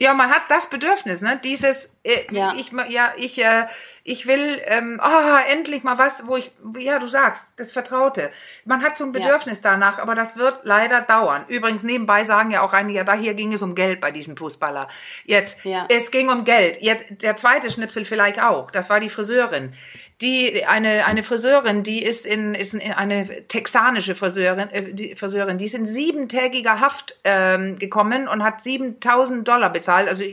Ja, 0.00 0.14
man 0.14 0.30
hat 0.30 0.42
das 0.48 0.70
Bedürfnis, 0.70 1.22
ne? 1.22 1.40
Dieses, 1.42 1.92
äh, 2.04 2.20
ja. 2.30 2.54
ich, 2.56 2.70
ja, 2.88 3.12
ich, 3.16 3.42
äh, 3.42 3.66
ich 4.08 4.26
will, 4.26 4.60
ähm, 4.64 5.00
oh, 5.04 5.36
endlich 5.50 5.82
mal 5.82 5.98
was, 5.98 6.26
wo 6.26 6.36
ich, 6.36 6.50
ja, 6.78 6.98
du 6.98 7.06
sagst, 7.06 7.52
das 7.56 7.72
Vertraute. 7.72 8.30
Man 8.64 8.82
hat 8.82 8.96
so 8.96 9.04
ein 9.04 9.12
Bedürfnis 9.12 9.62
ja. 9.62 9.72
danach, 9.72 9.98
aber 9.98 10.14
das 10.14 10.38
wird 10.38 10.60
leider 10.62 11.02
dauern. 11.02 11.44
Übrigens 11.48 11.82
nebenbei 11.82 12.24
sagen 12.24 12.50
ja 12.50 12.62
auch 12.62 12.72
einige, 12.72 12.98
ja, 12.98 13.04
da 13.04 13.12
hier 13.12 13.34
ging 13.34 13.52
es 13.52 13.60
um 13.60 13.74
Geld 13.74 14.00
bei 14.00 14.10
diesem 14.10 14.36
Fußballer. 14.36 14.88
Jetzt, 15.24 15.64
ja. 15.64 15.86
es 15.90 16.10
ging 16.10 16.30
um 16.30 16.44
Geld. 16.44 16.80
Jetzt 16.80 17.04
der 17.22 17.36
zweite 17.36 17.70
Schnipsel 17.70 18.06
vielleicht 18.06 18.40
auch. 18.40 18.70
Das 18.70 18.88
war 18.88 18.98
die 18.98 19.10
Friseurin 19.10 19.74
die 20.20 20.66
eine 20.66 21.06
eine 21.06 21.22
Friseurin, 21.22 21.84
die 21.84 22.02
ist 22.02 22.26
in 22.26 22.56
ist 22.56 22.74
in 22.74 22.92
eine 22.92 23.46
texanische 23.46 24.16
Friseurin, 24.16 24.68
äh, 24.70 24.92
die 24.92 25.14
Friseurin, 25.14 25.58
die 25.58 25.66
ist 25.66 25.74
in 25.74 25.86
siebentägiger 25.86 26.80
Haft 26.80 27.16
ähm, 27.22 27.78
gekommen 27.78 28.26
und 28.26 28.42
hat 28.42 28.60
7000 28.60 29.46
Dollar 29.46 29.72
bezahlt. 29.72 30.08
Also 30.08 30.24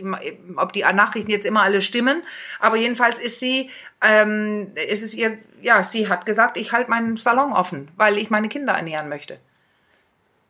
ob 0.55 0.73
die 0.73 0.81
Nachrichten 0.81 1.29
jetzt 1.29 1.45
immer 1.45 1.61
alle 1.61 1.81
stimmen, 1.81 2.23
aber 2.59 2.77
jedenfalls 2.77 3.19
ist 3.19 3.39
sie 3.39 3.64
ähm, 4.01 4.71
ist 4.75 5.03
es 5.03 5.13
ihr 5.13 5.37
ja, 5.61 5.81
sie 5.81 6.07
hat 6.07 6.27
gesagt, 6.27 6.57
ich 6.57 6.71
halte 6.71 6.91
meinen 6.91 7.17
Salon 7.17 7.51
offen, 7.51 7.89
weil 7.95 8.19
ich 8.19 8.29
meine 8.29 8.49
Kinder 8.49 8.73
ernähren 8.73 9.09
möchte. 9.09 9.39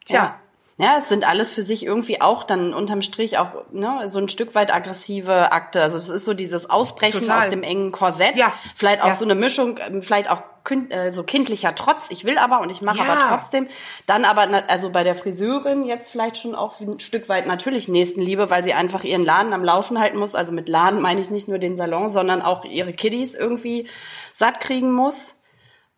Tja. 0.04 0.40
Ja 0.78 0.98
es 1.00 1.08
sind 1.08 1.26
alles 1.26 1.54
für 1.54 1.62
sich 1.62 1.86
irgendwie 1.86 2.20
auch 2.20 2.44
dann 2.44 2.74
unterm 2.74 3.02
Strich 3.02 3.38
auch 3.38 3.52
ne, 3.72 4.10
so 4.10 4.20
ein 4.20 4.28
Stück 4.28 4.56
weit 4.56 4.74
aggressive 4.74 5.54
Akte. 5.54 5.82
Also 5.82 5.98
es 5.98 6.10
ist 6.10 6.26
so 6.26 6.34
dieses 6.34 6.70
Ausbrechen 6.70 7.22
Total. 7.22 7.44
aus 7.44 7.50
dem 7.50 7.64
engen 7.64 7.94
Korsett. 7.94 8.36
Ja. 8.36 8.52
Vielleicht 8.76 9.02
auch 9.02 9.08
ja. 9.08 9.14
so 9.14 9.24
eine 9.24 9.36
Mischung, 9.36 9.80
ähm, 9.86 10.02
vielleicht 10.02 10.30
auch 10.30 10.44
äh, 10.90 11.14
so 11.14 11.24
kindlicher 11.24 11.76
Trotz. 11.76 12.08
Ich 12.10 12.26
will 12.26 12.38
aber 12.38 12.60
und 12.60 12.72
ich 12.72 12.82
mache 12.82 12.98
ja. 12.98 13.06
aber 13.06 13.30
trotzdem. 13.30 13.68
Dann 14.06 14.26
aber, 14.26 14.64
also 14.68 14.90
bei 14.90 15.06
der 15.06 15.16
Friseurin 15.16 15.86
jetzt 15.86 16.10
vielleicht 16.10 16.38
schon 16.38 16.56
auch 16.56 16.82
ein 16.82 17.00
Stück 17.00 17.30
weit 17.30 17.48
natürlich 17.48 17.88
Nächstenliebe, 17.88 18.50
weil 18.50 18.66
sie 18.66 18.74
einfach 18.74 19.06
ihren 19.06 19.24
Laden 19.24 19.54
am 19.54 19.64
Laufen 19.64 19.98
halten 19.98 20.18
muss. 20.18 20.36
Also 20.36 20.52
mit 20.52 20.68
Laden 20.68 21.02
meine 21.02 21.22
ich 21.22 21.30
nicht 21.30 21.48
nur 21.48 21.58
den 21.58 21.78
Salon, 21.78 22.10
sondern 22.10 22.42
auch 22.42 22.66
ihre 22.66 22.92
Kiddies 22.92 23.34
irgendwie 23.34 23.88
satt 24.34 24.60
kriegen 24.60 24.92
muss. 24.92 25.36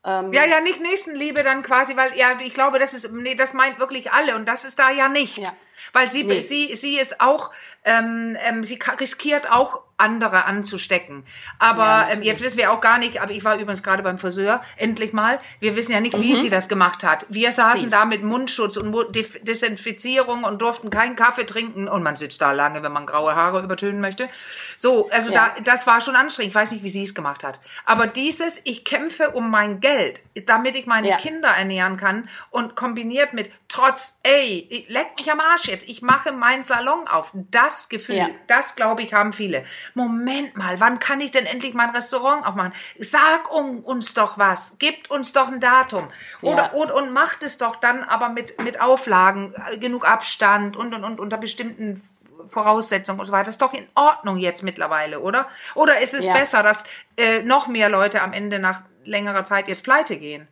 Ähm, 0.05 0.31
ja, 0.31 0.45
ja, 0.45 0.61
nicht 0.61 0.79
Nächstenliebe 0.79 1.44
dann 1.44 1.63
quasi, 1.63 1.95
weil 1.95 2.15
ja, 2.17 2.39
ich 2.41 2.53
glaube, 2.53 2.79
das 2.79 2.94
ist, 2.94 3.11
nee, 3.11 3.35
das 3.35 3.53
meint 3.53 3.79
wirklich 3.79 4.11
alle 4.11 4.35
und 4.35 4.45
das 4.47 4.65
ist 4.65 4.79
da 4.79 4.91
ja 4.91 5.09
nicht. 5.09 5.39
Ja. 5.39 5.53
Weil 5.94 6.09
sie, 6.09 6.23
nee. 6.23 6.39
sie, 6.39 6.75
sie 6.75 6.99
ist 6.99 7.21
auch, 7.21 7.51
ähm, 7.83 8.38
ähm, 8.41 8.63
sie 8.63 8.79
riskiert 8.99 9.51
auch 9.51 9.81
andere 9.97 10.45
anzustecken. 10.45 11.25
Aber 11.57 11.81
ja, 11.81 12.09
ähm, 12.11 12.21
jetzt 12.21 12.44
wissen 12.44 12.57
wir 12.57 12.71
auch 12.71 12.81
gar 12.81 12.99
nicht, 12.99 13.19
aber 13.19 13.31
ich 13.31 13.44
war 13.44 13.56
übrigens 13.56 13.81
gerade 13.81 14.04
beim 14.04 14.19
Friseur, 14.19 14.61
endlich 14.77 15.11
mal, 15.11 15.39
wir 15.59 15.75
wissen 15.75 15.92
ja 15.92 15.99
nicht, 15.99 16.19
wie 16.19 16.33
mhm. 16.33 16.37
sie 16.37 16.49
das 16.51 16.69
gemacht 16.69 17.04
hat. 17.04 17.25
Wir 17.30 17.51
saßen 17.51 17.85
sie. 17.85 17.89
da 17.89 18.06
mit 18.06 18.23
Mundschutz 18.23 18.77
und 18.77 18.95
Desinfizierung 19.42 20.44
und 20.44 20.61
durften 20.61 20.92
keinen 20.92 21.16
Kaffee 21.16 21.45
trinken 21.45 21.87
und 21.87 22.04
man 22.04 22.16
sitzt 22.16 22.42
da 22.42 22.51
lange, 22.51 22.83
wenn 22.83 22.92
man 22.92 23.07
graue 23.07 23.35
Haare 23.35 23.63
übertönen 23.63 23.99
möchte. 23.99 24.30
So, 24.77 25.09
also 25.09 25.31
ja. 25.31 25.54
da, 25.56 25.61
das 25.61 25.87
war 25.87 25.99
schon 26.01 26.16
anstrengend. 26.16 26.51
Ich 26.51 26.56
weiß 26.56 26.71
nicht, 26.71 26.83
wie 26.83 26.89
sie 26.89 27.04
es 27.04 27.16
gemacht 27.16 27.44
hat. 27.44 27.59
Aber 27.85 28.06
dieses, 28.06 28.61
ich 28.66 28.85
kämpfe 28.85 29.31
um 29.31 29.49
mein 29.49 29.80
Geld, 29.80 30.21
damit 30.45 30.75
ich 30.75 30.85
meine 30.85 31.09
ja. 31.09 31.18
Kinder 31.18 31.49
ernähren 31.49 31.97
kann 31.97 32.30
und 32.51 32.75
kombiniert 32.75 33.33
mit 33.33 33.51
trotz, 33.68 34.19
ey, 34.23 34.85
leck 34.89 35.07
mich 35.18 35.31
am 35.31 35.39
Arsch 35.39 35.66
jetzt, 35.66 35.89
ich 35.89 36.01
mache 36.01 36.31
meinen 36.31 36.61
Salon 36.61 37.07
auf. 37.07 37.31
Das 37.33 37.89
Gefühl, 37.89 38.30
das 38.47 38.75
glaube 38.75 39.01
ich, 39.01 39.13
haben 39.13 39.33
viele. 39.33 39.66
Moment 39.94 40.56
mal, 40.56 40.79
wann 40.79 40.99
kann 40.99 41.21
ich 41.21 41.31
denn 41.31 41.45
endlich 41.45 41.73
mein 41.73 41.89
Restaurant 41.91 42.45
aufmachen? 42.45 42.73
Sag 42.99 43.51
uns 43.51 44.13
doch 44.13 44.37
was, 44.37 44.77
gibt 44.79 45.09
uns 45.11 45.33
doch 45.33 45.47
ein 45.47 45.59
Datum. 45.59 46.07
Oder, 46.41 46.65
ja. 46.65 46.71
und, 46.71 46.91
und 46.91 47.13
macht 47.13 47.44
es 47.44 47.57
doch 47.57 47.75
dann 47.75 48.03
aber 48.03 48.29
mit, 48.29 48.61
mit 48.61 48.81
Auflagen, 48.81 49.53
äh, 49.71 49.77
genug 49.77 50.07
Abstand 50.07 50.75
und, 50.75 50.94
und, 50.94 51.03
und 51.03 51.19
unter 51.19 51.37
bestimmten 51.37 52.01
Voraussetzungen 52.47 53.19
und 53.19 53.25
so 53.25 53.31
weiter. 53.31 53.45
Das 53.45 53.56
ist 53.56 53.61
doch 53.61 53.73
in 53.73 53.87
Ordnung 53.95 54.37
jetzt 54.37 54.63
mittlerweile, 54.63 55.19
oder? 55.19 55.47
Oder 55.75 55.99
ist 55.99 56.13
es 56.13 56.25
ja. 56.25 56.33
besser, 56.33 56.63
dass 56.63 56.83
äh, 57.17 57.41
noch 57.44 57.67
mehr 57.67 57.89
Leute 57.89 58.21
am 58.21 58.33
Ende 58.33 58.59
nach 58.59 58.81
längerer 59.03 59.45
Zeit 59.45 59.67
jetzt 59.67 59.83
pleite 59.83 60.17
gehen? 60.17 60.47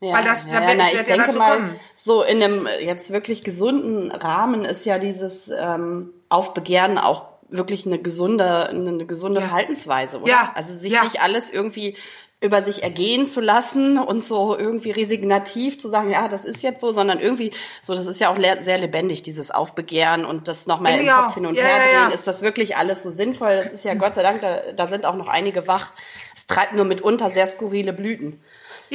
Ja, 0.00 0.14
Weil 0.14 0.24
das, 0.24 0.46
ja, 0.46 0.60
da 0.60 0.68
ja, 0.68 0.74
na, 0.76 0.92
ich 0.92 1.02
denke 1.02 1.32
mal, 1.32 1.58
kommen. 1.58 1.80
so 1.96 2.22
in 2.22 2.42
einem 2.42 2.68
jetzt 2.80 3.10
wirklich 3.10 3.44
gesunden 3.44 4.10
Rahmen 4.10 4.64
ist 4.64 4.84
ja 4.84 4.98
dieses 4.98 5.48
ähm, 5.48 6.10
Aufbegehren 6.28 6.98
auch 6.98 7.28
wirklich 7.56 7.86
eine 7.86 7.98
gesunde, 7.98 8.68
eine 8.68 9.06
gesunde 9.06 9.40
ja. 9.40 9.46
Verhaltensweise, 9.46 10.20
oder? 10.20 10.30
Ja. 10.30 10.52
Also 10.54 10.74
sich 10.74 10.92
ja. 10.92 11.04
nicht 11.04 11.20
alles 11.20 11.50
irgendwie 11.50 11.96
über 12.44 12.62
sich 12.62 12.82
ergehen 12.82 13.24
zu 13.24 13.40
lassen 13.40 13.98
und 13.98 14.22
so 14.22 14.56
irgendwie 14.56 14.90
resignativ 14.90 15.78
zu 15.78 15.88
sagen, 15.88 16.10
ja, 16.10 16.28
das 16.28 16.44
ist 16.44 16.62
jetzt 16.62 16.82
so, 16.82 16.92
sondern 16.92 17.18
irgendwie 17.18 17.52
so, 17.80 17.94
das 17.94 18.06
ist 18.06 18.20
ja 18.20 18.28
auch 18.28 18.36
sehr 18.36 18.76
lebendig, 18.76 19.22
dieses 19.22 19.50
Aufbegehren 19.50 20.26
und 20.26 20.46
das 20.46 20.66
nochmal 20.66 21.00
im 21.00 21.08
Kopf 21.08 21.34
hin 21.34 21.46
und 21.46 21.58
her 21.58 21.82
drehen. 21.82 22.12
Ist 22.12 22.26
das 22.26 22.42
wirklich 22.42 22.76
alles 22.76 23.02
so 23.02 23.10
sinnvoll? 23.10 23.56
Das 23.56 23.72
ist 23.72 23.84
ja 23.84 23.94
Gott 24.04 24.14
sei 24.14 24.22
Dank, 24.22 24.42
da, 24.42 24.60
da 24.76 24.86
sind 24.88 25.06
auch 25.06 25.16
noch 25.16 25.28
einige 25.28 25.66
wach. 25.66 25.92
Es 26.36 26.46
treibt 26.46 26.74
nur 26.74 26.84
mitunter 26.84 27.30
sehr 27.30 27.46
skurrile 27.46 27.94
Blüten. 27.94 28.42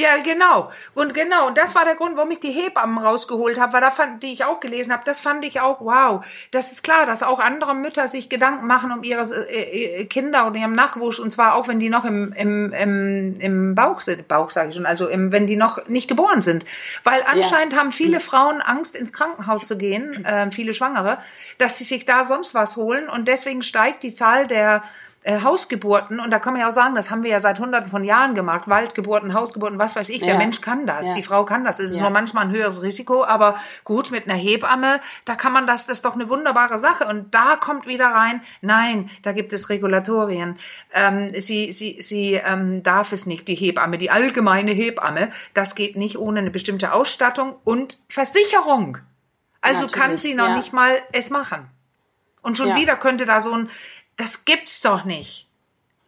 Ja, 0.00 0.16
genau. 0.24 0.72
Und 0.94 1.12
genau, 1.12 1.48
und 1.48 1.58
das 1.58 1.74
war 1.74 1.84
der 1.84 1.94
Grund, 1.94 2.16
warum 2.16 2.30
ich 2.30 2.40
die 2.40 2.52
Hebammen 2.52 2.96
rausgeholt 2.96 3.60
habe, 3.60 3.74
weil 3.74 3.82
da 3.82 3.90
fand, 3.90 4.22
die 4.22 4.32
ich 4.32 4.44
auch 4.44 4.58
gelesen 4.58 4.94
habe, 4.94 5.02
das 5.04 5.20
fand 5.20 5.44
ich 5.44 5.60
auch, 5.60 5.80
wow. 5.80 6.24
Das 6.52 6.72
ist 6.72 6.82
klar, 6.82 7.04
dass 7.04 7.22
auch 7.22 7.38
andere 7.38 7.74
Mütter 7.74 8.08
sich 8.08 8.30
Gedanken 8.30 8.66
machen 8.66 8.92
um 8.92 9.02
ihre 9.04 9.22
äh, 9.50 10.00
äh 10.00 10.04
Kinder 10.06 10.46
und 10.46 10.54
ihrem 10.54 10.72
Nachwuchs, 10.72 11.18
und 11.18 11.34
zwar 11.34 11.54
auch, 11.54 11.68
wenn 11.68 11.80
die 11.80 11.90
noch 11.90 12.06
im, 12.06 12.32
im, 12.32 12.72
im, 12.72 13.34
im 13.40 13.74
Bauch 13.74 14.00
sind, 14.00 14.26
Bauch 14.26 14.48
sage 14.48 14.70
ich 14.70 14.76
schon, 14.76 14.86
also 14.86 15.06
im, 15.06 15.32
wenn 15.32 15.46
die 15.46 15.56
noch 15.56 15.86
nicht 15.86 16.08
geboren 16.08 16.40
sind. 16.40 16.64
Weil 17.04 17.22
anscheinend 17.26 17.74
ja. 17.74 17.80
haben 17.80 17.92
viele 17.92 18.20
Frauen 18.20 18.62
Angst, 18.62 18.96
ins 18.96 19.12
Krankenhaus 19.12 19.66
zu 19.66 19.76
gehen, 19.76 20.24
äh, 20.24 20.50
viele 20.50 20.72
Schwangere, 20.72 21.18
dass 21.58 21.76
sie 21.76 21.84
sich 21.84 22.06
da 22.06 22.24
sonst 22.24 22.54
was 22.54 22.78
holen 22.78 23.10
und 23.10 23.28
deswegen 23.28 23.62
steigt 23.62 24.02
die 24.02 24.14
Zahl 24.14 24.46
der 24.46 24.82
äh, 25.22 25.42
Hausgeburten, 25.42 26.18
und 26.18 26.30
da 26.30 26.38
kann 26.38 26.54
man 26.54 26.62
ja 26.62 26.68
auch 26.68 26.72
sagen, 26.72 26.94
das 26.94 27.10
haben 27.10 27.22
wir 27.22 27.30
ja 27.30 27.40
seit 27.40 27.58
hunderten 27.58 27.90
von 27.90 28.04
Jahren 28.04 28.34
gemacht, 28.34 28.68
Waldgeburten, 28.68 29.34
Hausgeburten, 29.34 29.78
was 29.78 29.94
weiß 29.94 30.08
ich, 30.08 30.20
der 30.20 30.30
ja. 30.30 30.38
Mensch 30.38 30.62
kann 30.62 30.86
das, 30.86 31.08
ja. 31.08 31.14
die 31.14 31.22
Frau 31.22 31.44
kann 31.44 31.62
das. 31.62 31.78
Es 31.78 31.90
ist 31.90 31.96
ja. 31.96 32.02
nur 32.04 32.10
manchmal 32.10 32.46
ein 32.46 32.52
höheres 32.52 32.82
Risiko, 32.82 33.24
aber 33.24 33.56
gut, 33.84 34.10
mit 34.10 34.24
einer 34.24 34.38
Hebamme, 34.38 35.00
da 35.26 35.34
kann 35.34 35.52
man 35.52 35.66
das, 35.66 35.86
das 35.86 35.98
ist 35.98 36.04
doch 36.06 36.14
eine 36.14 36.28
wunderbare 36.30 36.78
Sache. 36.78 37.06
Und 37.06 37.34
da 37.34 37.56
kommt 37.56 37.86
wieder 37.86 38.06
rein, 38.06 38.40
nein, 38.62 39.10
da 39.22 39.32
gibt 39.32 39.52
es 39.52 39.68
Regulatorien. 39.68 40.58
Ähm, 40.94 41.32
sie 41.38 41.72
sie, 41.72 42.00
sie 42.00 42.34
ähm, 42.34 42.82
darf 42.82 43.12
es 43.12 43.26
nicht, 43.26 43.46
die 43.48 43.54
Hebamme, 43.54 43.98
die 43.98 44.10
allgemeine 44.10 44.72
Hebamme, 44.72 45.30
das 45.52 45.74
geht 45.74 45.96
nicht 45.96 46.18
ohne 46.18 46.40
eine 46.40 46.50
bestimmte 46.50 46.92
Ausstattung 46.92 47.56
und 47.64 47.98
Versicherung. 48.08 48.98
Also 49.60 49.82
Natürlich, 49.82 50.00
kann 50.00 50.16
sie 50.16 50.34
noch 50.34 50.56
nicht 50.56 50.72
mal 50.72 51.02
es 51.12 51.28
machen. 51.28 51.68
Und 52.42 52.56
schon 52.56 52.74
wieder 52.74 52.96
könnte 52.96 53.26
da 53.26 53.40
so 53.40 53.52
ein, 53.52 53.68
das 54.20 54.44
gibt's 54.44 54.80
doch 54.80 55.04
nicht. 55.04 55.48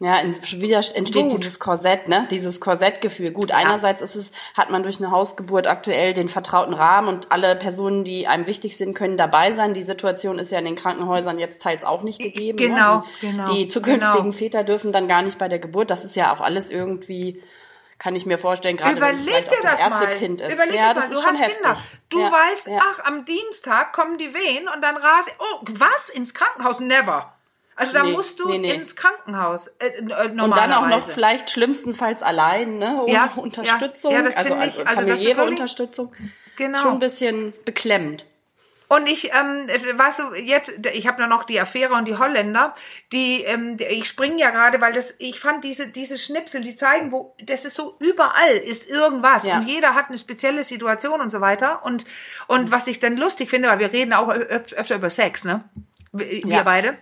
Ja, 0.02 0.20
wieder 0.24 0.78
entsteht 0.96 1.30
Gut. 1.30 1.38
dieses 1.38 1.60
Korsett, 1.60 2.08
ne? 2.08 2.26
Dieses 2.28 2.60
Korsettgefühl. 2.60 3.30
Gut, 3.30 3.50
ja. 3.50 3.56
einerseits 3.56 4.02
ist 4.02 4.16
es, 4.16 4.32
hat 4.56 4.68
man 4.68 4.82
durch 4.82 4.98
eine 4.98 5.12
Hausgeburt 5.12 5.68
aktuell 5.68 6.12
den 6.12 6.28
vertrauten 6.28 6.74
Rahmen 6.74 7.06
und 7.06 7.30
alle 7.30 7.54
Personen, 7.54 8.02
die 8.02 8.26
einem 8.26 8.48
wichtig 8.48 8.76
sind, 8.76 8.94
können 8.94 9.16
dabei 9.16 9.52
sein. 9.52 9.74
Die 9.74 9.84
Situation 9.84 10.40
ist 10.40 10.50
ja 10.50 10.58
in 10.58 10.64
den 10.64 10.74
Krankenhäusern 10.74 11.38
jetzt 11.38 11.62
teils 11.62 11.84
auch 11.84 12.02
nicht 12.02 12.20
gegeben. 12.20 12.58
Genau, 12.58 12.98
ne? 12.98 13.04
die, 13.20 13.26
genau. 13.30 13.52
Die 13.52 13.68
zukünftigen 13.68 14.22
genau. 14.24 14.32
Väter 14.32 14.64
dürfen 14.64 14.90
dann 14.90 15.06
gar 15.06 15.22
nicht 15.22 15.38
bei 15.38 15.46
der 15.46 15.60
Geburt. 15.60 15.90
Das 15.90 16.04
ist 16.04 16.16
ja 16.16 16.34
auch 16.34 16.40
alles 16.40 16.72
irgendwie 16.72 17.40
kann 17.98 18.16
ich 18.16 18.26
mir 18.26 18.36
vorstellen, 18.36 18.76
gerade 18.76 18.96
Überleg 18.96 19.26
wenn 19.26 19.42
es 19.44 19.48
das, 19.48 19.60
das 19.62 19.78
erste 19.78 19.90
mal. 19.90 20.10
Kind 20.16 20.40
ist. 20.40 20.52
Überleg 20.52 20.74
ja, 20.74 20.92
das 20.92 21.08
mal. 21.08 21.14
Du 21.14 21.22
hast 21.22 21.40
heftig. 21.40 21.56
Kinder. 21.62 21.76
Du 22.08 22.20
ja, 22.20 22.32
weißt, 22.32 22.66
ja. 22.66 22.80
ach, 22.82 23.04
am 23.04 23.24
Dienstag 23.24 23.92
kommen 23.92 24.18
die 24.18 24.34
Wehen 24.34 24.66
und 24.66 24.82
dann 24.82 24.96
rase, 24.96 25.30
oh, 25.38 25.60
was? 25.70 26.08
Ins 26.08 26.34
Krankenhaus? 26.34 26.80
Never. 26.80 27.32
Also 27.74 27.94
da 27.94 28.02
nee, 28.02 28.12
musst 28.12 28.38
du 28.38 28.48
nee, 28.48 28.58
nee. 28.58 28.74
ins 28.74 28.96
Krankenhaus. 28.96 29.68
Äh, 29.78 29.88
äh, 29.98 30.28
Und 30.30 30.56
dann 30.56 30.72
auch 30.72 30.88
noch 30.88 31.02
vielleicht 31.02 31.50
schlimmstenfalls 31.50 32.22
allein, 32.22 32.78
ne? 32.78 33.02
Ohne 33.02 33.12
ja, 33.12 33.32
Unterstützung. 33.36 34.12
Ja, 34.12 34.18
ja 34.18 34.24
das 34.24 34.36
also, 34.36 34.54
ich, 34.54 34.60
also, 34.60 34.82
also 34.84 35.02
familiäre 35.02 35.44
Unterstützung. 35.44 36.12
Genau. 36.56 36.78
Schon 36.78 36.92
ein 36.92 36.98
bisschen 36.98 37.54
beklemmt. 37.64 38.26
Und 38.94 39.06
ich, 39.06 39.32
ähm, 39.32 39.68
weißt 39.68 40.18
du, 40.18 40.34
jetzt, 40.34 40.86
ich 40.92 41.06
habe 41.06 41.26
noch 41.26 41.44
die 41.44 41.58
Affäre 41.58 41.94
und 41.94 42.06
die 42.06 42.18
Holländer, 42.18 42.74
die, 43.10 43.42
ähm, 43.42 43.78
ich 43.88 44.06
springe 44.06 44.38
ja 44.38 44.50
gerade, 44.50 44.82
weil 44.82 44.92
das, 44.92 45.16
ich 45.18 45.40
fand 45.40 45.64
diese, 45.64 45.88
diese 45.88 46.18
Schnipsel, 46.18 46.60
die 46.60 46.76
zeigen, 46.76 47.10
wo, 47.10 47.34
das 47.42 47.64
ist 47.64 47.74
so 47.74 47.96
überall 48.00 48.54
ist 48.54 48.90
irgendwas 48.90 49.46
ja. 49.46 49.56
und 49.56 49.62
jeder 49.62 49.94
hat 49.94 50.08
eine 50.08 50.18
spezielle 50.18 50.62
Situation 50.62 51.22
und 51.22 51.30
so 51.30 51.40
weiter. 51.40 51.86
Und, 51.86 52.04
und 52.48 52.70
was 52.70 52.86
ich 52.86 53.00
dann 53.00 53.16
lustig 53.16 53.48
finde, 53.48 53.70
weil 53.70 53.78
wir 53.78 53.94
reden 53.94 54.12
auch 54.12 54.28
öfter 54.28 54.96
über 54.96 55.08
Sex, 55.08 55.46
ne? 55.46 55.64
Wir 56.12 56.40
ja. 56.40 56.62
beide. 56.62 56.98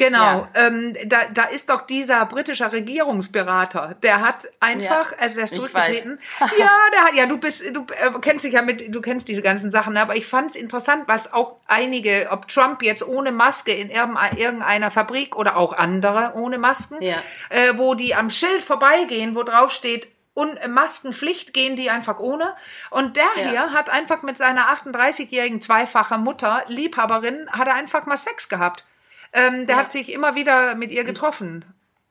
Genau, 0.00 0.48
ja. 0.54 0.66
ähm, 0.66 0.96
da, 1.04 1.26
da 1.30 1.42
ist 1.44 1.68
doch 1.68 1.82
dieser 1.82 2.24
britische 2.24 2.72
Regierungsberater, 2.72 3.96
der 4.02 4.22
hat 4.22 4.48
einfach, 4.58 5.12
ja. 5.12 5.18
also 5.18 5.34
der 5.34 5.44
ist 5.44 5.54
zurückgetreten. 5.54 6.18
ja, 6.40 6.48
der 6.92 7.00
hat, 7.04 7.14
ja, 7.14 7.26
du 7.26 7.36
bist, 7.36 7.62
du 7.74 7.84
äh, 7.90 8.10
kennst 8.22 8.46
dich 8.46 8.54
ja 8.54 8.62
mit, 8.62 8.94
du 8.94 9.02
kennst 9.02 9.28
diese 9.28 9.42
ganzen 9.42 9.70
Sachen, 9.70 9.98
aber 9.98 10.16
ich 10.16 10.26
fand 10.26 10.52
es 10.52 10.56
interessant, 10.56 11.04
was 11.06 11.34
auch 11.34 11.56
einige, 11.66 12.28
ob 12.30 12.48
Trump 12.48 12.82
jetzt 12.82 13.06
ohne 13.06 13.30
Maske 13.30 13.72
in 13.72 13.90
irgendeiner 13.90 14.90
Fabrik 14.90 15.36
oder 15.36 15.58
auch 15.58 15.74
andere 15.74 16.32
ohne 16.36 16.56
Masken, 16.56 17.02
ja. 17.02 17.16
äh, 17.50 17.76
wo 17.76 17.94
die 17.94 18.14
am 18.14 18.30
Schild 18.30 18.64
vorbeigehen, 18.64 19.34
wo 19.34 19.42
drauf 19.42 19.70
steht, 19.70 20.08
und 20.32 20.66
Maskenpflicht 20.66 21.52
gehen 21.52 21.76
die 21.76 21.90
einfach 21.90 22.20
ohne. 22.20 22.54
Und 22.88 23.16
der 23.16 23.24
ja. 23.36 23.50
hier 23.50 23.72
hat 23.72 23.90
einfach 23.90 24.22
mit 24.22 24.38
seiner 24.38 24.72
38-jährigen 24.74 25.60
zweifachen 25.60 26.22
Mutter, 26.22 26.64
Liebhaberin, 26.68 27.50
hat 27.50 27.66
er 27.66 27.74
einfach 27.74 28.06
mal 28.06 28.16
Sex 28.16 28.48
gehabt. 28.48 28.84
Ähm, 29.32 29.66
der 29.66 29.76
ja. 29.76 29.82
hat 29.82 29.90
sich 29.90 30.12
immer 30.12 30.34
wieder 30.34 30.74
mit 30.74 30.90
ihr 30.90 31.04
getroffen. 31.04 31.64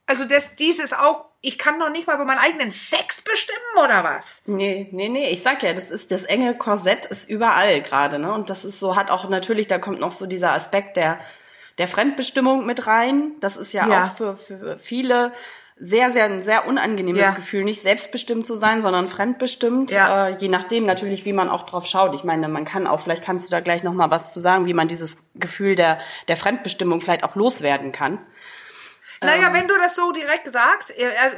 Also 0.05 0.25
das, 0.25 0.55
dieses 0.55 0.93
auch, 0.93 1.25
ich 1.41 1.57
kann 1.57 1.77
noch 1.77 1.89
nicht 1.89 2.07
mal 2.07 2.15
über 2.15 2.25
meinen 2.25 2.39
eigenen 2.39 2.71
Sex 2.71 3.21
bestimmen 3.21 3.83
oder 3.83 4.03
was? 4.03 4.43
Nee, 4.45 4.89
nee, 4.91 5.09
nee, 5.09 5.29
ich 5.29 5.43
sag 5.43 5.61
ja, 5.63 5.73
das 5.73 5.91
ist 5.91 6.11
das 6.11 6.23
enge 6.23 6.57
Korsett 6.57 7.05
ist 7.05 7.29
überall 7.29 7.81
gerade, 7.81 8.19
ne? 8.19 8.33
Und 8.33 8.49
das 8.49 8.65
ist 8.65 8.79
so 8.79 8.95
hat 8.95 9.11
auch 9.11 9.29
natürlich, 9.29 9.67
da 9.67 9.77
kommt 9.77 9.99
noch 9.99 10.11
so 10.11 10.25
dieser 10.25 10.53
Aspekt 10.53 10.97
der 10.97 11.19
der 11.77 11.87
Fremdbestimmung 11.87 12.65
mit 12.65 12.87
rein. 12.87 13.31
Das 13.39 13.57
ist 13.57 13.71
ja, 13.73 13.87
ja. 13.87 14.05
auch 14.05 14.17
für, 14.17 14.35
für 14.35 14.77
viele 14.79 15.31
sehr, 15.79 16.11
sehr, 16.11 16.25
ein 16.25 16.41
sehr 16.41 16.67
unangenehmes 16.67 17.21
ja. 17.21 17.31
Gefühl, 17.31 17.63
nicht 17.63 17.81
selbstbestimmt 17.81 18.45
zu 18.45 18.55
sein, 18.55 18.81
sondern 18.81 19.07
fremdbestimmt. 19.07 19.91
Ja. 19.91 20.27
Äh, 20.27 20.37
je 20.39 20.49
nachdem 20.49 20.85
natürlich, 20.85 21.23
wie 21.23 21.33
man 21.33 21.49
auch 21.49 21.63
drauf 21.63 21.85
schaut. 21.85 22.13
Ich 22.13 22.25
meine, 22.25 22.49
man 22.49 22.65
kann 22.65 22.85
auch, 22.85 22.99
vielleicht 22.99 23.23
kannst 23.23 23.47
du 23.47 23.51
da 23.51 23.61
gleich 23.61 23.83
noch 23.83 23.93
mal 23.93 24.11
was 24.11 24.33
zu 24.33 24.41
sagen, 24.41 24.65
wie 24.65 24.73
man 24.73 24.89
dieses 24.89 25.17
Gefühl 25.35 25.75
der, 25.75 25.99
der 26.27 26.35
Fremdbestimmung 26.35 26.99
vielleicht 26.99 27.23
auch 27.23 27.35
loswerden 27.35 27.93
kann. 27.93 28.19
Naja, 29.21 29.47
ähm, 29.47 29.53
wenn 29.53 29.67
du 29.67 29.75
das 29.77 29.95
so 29.95 30.11
direkt 30.11 30.49
sagst, 30.49 30.93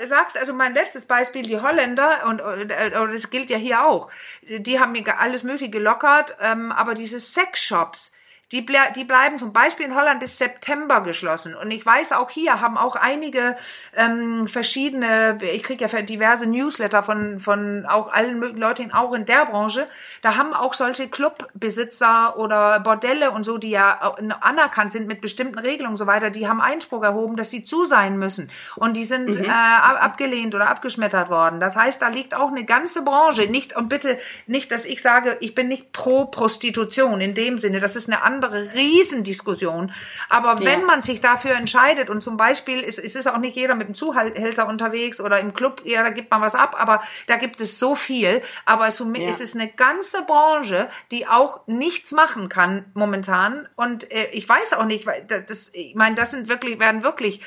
sagst, 0.06 0.38
also 0.38 0.54
mein 0.54 0.74
letztes 0.74 1.06
Beispiel, 1.06 1.44
die 1.44 1.60
Holländer, 1.60 2.26
und 2.26 2.40
äh, 2.40 2.92
das 2.92 3.30
gilt 3.30 3.50
ja 3.50 3.58
hier 3.58 3.86
auch, 3.86 4.10
die 4.42 4.80
haben 4.80 4.92
mir 4.92 5.04
alles 5.20 5.44
Mögliche 5.44 5.70
gelockert, 5.70 6.36
ähm, 6.42 6.72
aber 6.72 6.94
diese 6.94 7.20
Sexshops, 7.20 8.14
die, 8.52 8.62
ble 8.62 8.80
die 8.96 9.04
bleiben 9.04 9.38
zum 9.38 9.54
Beispiel 9.54 9.86
in 9.86 9.96
Holland 9.96 10.20
bis 10.20 10.38
September 10.38 11.02
geschlossen. 11.02 11.56
Und 11.56 11.72
ich 11.72 11.86
weiß, 11.86 12.12
auch 12.12 12.30
hier 12.30 12.60
haben 12.60 12.78
auch 12.78 12.96
einige 12.96 13.56
ähm, 13.96 14.48
verschiedene, 14.48 15.38
ich 15.42 15.64
kriege 15.64 15.86
ja 15.86 16.02
diverse 16.02 16.48
Newsletter 16.48 17.02
von, 17.04 17.40
von 17.40 17.86
auch 17.86 18.12
allen 18.12 18.40
möglichen 18.40 18.62
Leuten, 18.62 18.92
auch 18.92 19.14
in 19.14 19.26
der 19.26 19.46
Branche. 19.46 19.88
Da 20.22 20.36
haben 20.36 20.54
auch 20.54 20.74
solche 20.74 21.08
Clubbesitzer 21.08 22.38
oder 22.38 22.80
Bordelle 22.82 23.32
und 23.32 23.44
so, 23.44 23.58
die 23.58 23.70
ja 23.70 24.16
anerkannt 24.42 24.92
sind 24.92 25.08
mit 25.08 25.22
bestimmten 25.22 25.60
Regelungen 25.60 25.94
und 25.94 25.98
so 25.98 26.08
weiter, 26.08 26.30
die 26.30 26.48
haben 26.48 26.62
Einspruch 26.62 27.04
erhoben, 27.04 27.38
dass 27.38 27.52
sie 27.52 27.64
zu 27.64 27.86
sein 27.86 28.18
müssen. 28.18 28.50
Und 28.76 28.98
die 28.98 29.06
sind 29.06 29.28
mhm. 29.28 29.46
äh, 29.46 29.50
abgelehnt 29.50 30.56
oder 30.56 30.68
abgeschmettert 30.70 31.30
worden. 31.30 31.60
Das 31.60 31.76
heißt, 31.76 32.02
da 32.02 32.10
liegt 32.10 32.34
auch 32.34 32.50
eine 32.50 32.66
ganze 32.66 33.04
Branche. 33.04 33.48
Nicht, 33.48 33.76
und 33.76 33.88
bitte 33.88 34.18
nicht, 34.46 34.72
dass 34.72 34.86
ich 34.86 35.02
sage, 35.02 35.38
ich 35.40 35.56
bin 35.56 35.68
nicht 35.70 35.94
pro 35.94 36.26
Prostitution 36.26 37.22
in 37.22 37.34
dem 37.34 37.58
Sinne. 37.58 37.80
Das 37.80 37.96
ist 37.96 38.10
eine 38.10 38.24
andere 38.24 38.41
andere 38.44 38.74
Riesendiskussion. 38.74 39.92
Aber 40.30 40.62
ja. 40.62 40.66
wenn 40.66 40.86
man 40.86 41.02
sich 41.02 41.22
dafür 41.22 41.52
entscheidet 41.52 42.10
und 42.10 42.22
zum 42.22 42.38
Beispiel, 42.38 42.80
ist, 42.80 43.00
es 43.00 43.16
ist 43.16 43.28
auch 43.28 43.38
nicht 43.38 43.56
jeder 43.56 43.76
mit 43.76 43.88
dem 43.88 43.96
Zuhälter 43.96 44.68
unterwegs 44.68 45.22
oder 45.22 45.40
im 45.40 45.54
Club, 45.54 45.82
ja, 45.86 46.04
da 46.04 46.10
gibt 46.10 46.32
man 46.32 46.42
was 46.42 46.56
ab, 46.56 46.76
aber 46.78 47.02
da 47.28 47.38
gibt 47.38 47.62
es 47.62 47.80
so 47.80 47.96
viel. 47.96 48.42
Aber 48.66 48.92
so, 48.92 49.12
ja. 49.14 49.28
es 49.28 49.40
ist 49.40 49.56
eine 49.56 49.70
ganze 49.70 50.24
Branche, 50.24 50.90
die 51.12 51.28
auch 51.28 51.62
nichts 51.68 52.12
machen 52.12 52.50
kann 52.50 52.86
momentan. 52.94 53.68
Und 53.76 54.12
äh, 54.12 54.30
ich 54.32 54.48
weiß 54.48 54.74
auch 54.74 54.86
nicht, 54.86 55.06
weil 55.06 55.24
das, 55.26 55.72
ich 55.74 55.96
meine, 55.96 56.16
das 56.16 56.32
sind 56.32 56.50
wirklich, 56.50 56.80
werden 56.80 57.04
wirklich 57.04 57.42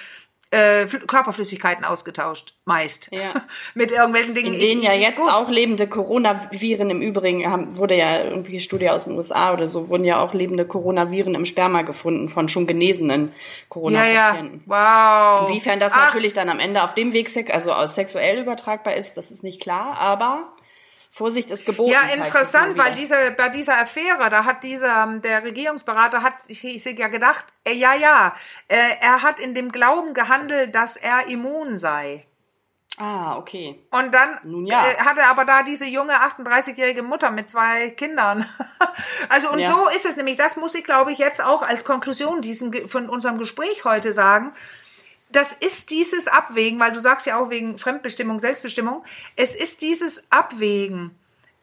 äh, 0.55 0.87
Körperflüssigkeiten 0.87 1.85
ausgetauscht, 1.85 2.55
meist. 2.65 3.09
Ja. 3.11 3.35
Mit 3.75 3.91
irgendwelchen 3.91 4.35
Dingen. 4.35 4.55
In 4.55 4.61
denen 4.61 4.81
ich, 4.81 4.87
ja 4.87 4.93
jetzt 4.93 5.19
gut. 5.19 5.31
auch 5.31 5.49
lebende 5.49 5.89
Coronaviren 5.89 6.91
im 6.91 7.03
Übrigen, 7.03 7.51
haben, 7.51 7.77
wurde 7.77 7.97
ja 7.97 8.23
irgendwie 8.23 8.61
Studie 8.61 8.91
aus 8.91 9.05
den 9.05 9.17
USA 9.17 9.53
oder 9.53 9.67
so, 9.67 9.89
wurden 9.89 10.05
ja 10.05 10.21
auch 10.21 10.33
lebende 10.33 10.65
Coronaviren 10.65 11.35
im 11.35 11.45
Sperma 11.45 11.83
gefunden 11.83 12.29
von 12.29 12.49
schon 12.49 12.67
genesenen 12.67 13.33
Corona-Patienten. 13.69 14.63
Ja, 14.69 15.29
ja. 15.29 15.41
Wow. 15.41 15.49
Inwiefern 15.49 15.81
das 15.81 15.93
Ach. 15.93 16.07
natürlich 16.07 16.33
dann 16.33 16.49
am 16.49 16.61
Ende 16.61 16.85
auf 16.85 16.95
dem 16.95 17.13
Weg, 17.13 17.35
also 17.53 17.73
sexuell 17.87 18.41
übertragbar 18.41 18.95
ist, 18.95 19.17
das 19.17 19.31
ist 19.31 19.43
nicht 19.43 19.61
klar, 19.61 19.97
aber 19.99 20.53
Vorsicht 21.15 21.49
ist 21.53 21.65
geboten. 21.65 21.93
Ja, 21.93 22.09
interessant, 22.13 22.77
weil 22.77 22.93
diese, 22.97 23.15
bei 23.37 23.49
dieser 23.49 23.79
Affäre, 23.79 24.31
da 24.31 24.45
hat 24.45 24.65
dieser, 24.65 25.05
ähm, 25.05 25.23
der 25.23 25.45
Regierungsberater 25.45 26.25
hat 26.25 26.41
sich 26.41 26.85
ja 26.85 27.07
gedacht, 27.07 27.45
äh, 27.63 27.73
ja, 27.73 27.95
ja, 27.95 28.35
äh, 28.67 28.97
er 29.01 29.23
hat 29.23 29.39
in 29.39 29.55
dem 29.55 29.71
Glauben 29.71 30.13
gehandelt, 30.13 30.75
dass 30.75 30.97
er 30.97 31.29
immun 31.29 31.79
sei. 31.79 32.27
Ah, 32.99 33.39
okay. 33.39 33.81
Und 33.93 34.13
dann 34.13 34.41
Nun 34.43 34.67
ja. 34.67 34.89
äh, 34.89 34.97
hatte 34.97 35.23
aber 35.27 35.45
da 35.45 35.63
diese 35.63 35.87
junge 35.87 36.15
38-jährige 36.15 37.05
Mutter 37.05 37.31
mit 37.31 37.49
zwei 37.49 37.91
Kindern. 37.91 38.45
also 39.29 39.53
und 39.53 39.61
ja. 39.61 39.71
so 39.71 39.89
ist 39.91 40.07
es 40.07 40.17
nämlich. 40.17 40.37
Das 40.37 40.57
muss 40.57 40.75
ich, 40.75 40.83
glaube 40.83 41.13
ich, 41.13 41.19
jetzt 41.19 41.41
auch 41.41 41.63
als 41.63 41.85
Konklusion 41.85 42.41
diesen, 42.41 42.89
von 42.89 43.09
unserem 43.09 43.39
Gespräch 43.39 43.85
heute 43.85 44.13
sagen 44.13 44.53
das 45.35 45.53
ist 45.53 45.91
dieses 45.91 46.29
Abwägen, 46.29 46.79
weil 46.79 46.93
du 46.93 47.01
sagst 47.01 47.27
ja 47.27 47.39
auch 47.39 47.51
wegen 47.51 47.79
Fremdbestimmung, 47.79 48.39
Selbstbestimmung, 48.39 49.05
es 49.37 49.55
ist 49.55 49.83
dieses 49.83 50.31
Abwägen. 50.31 51.19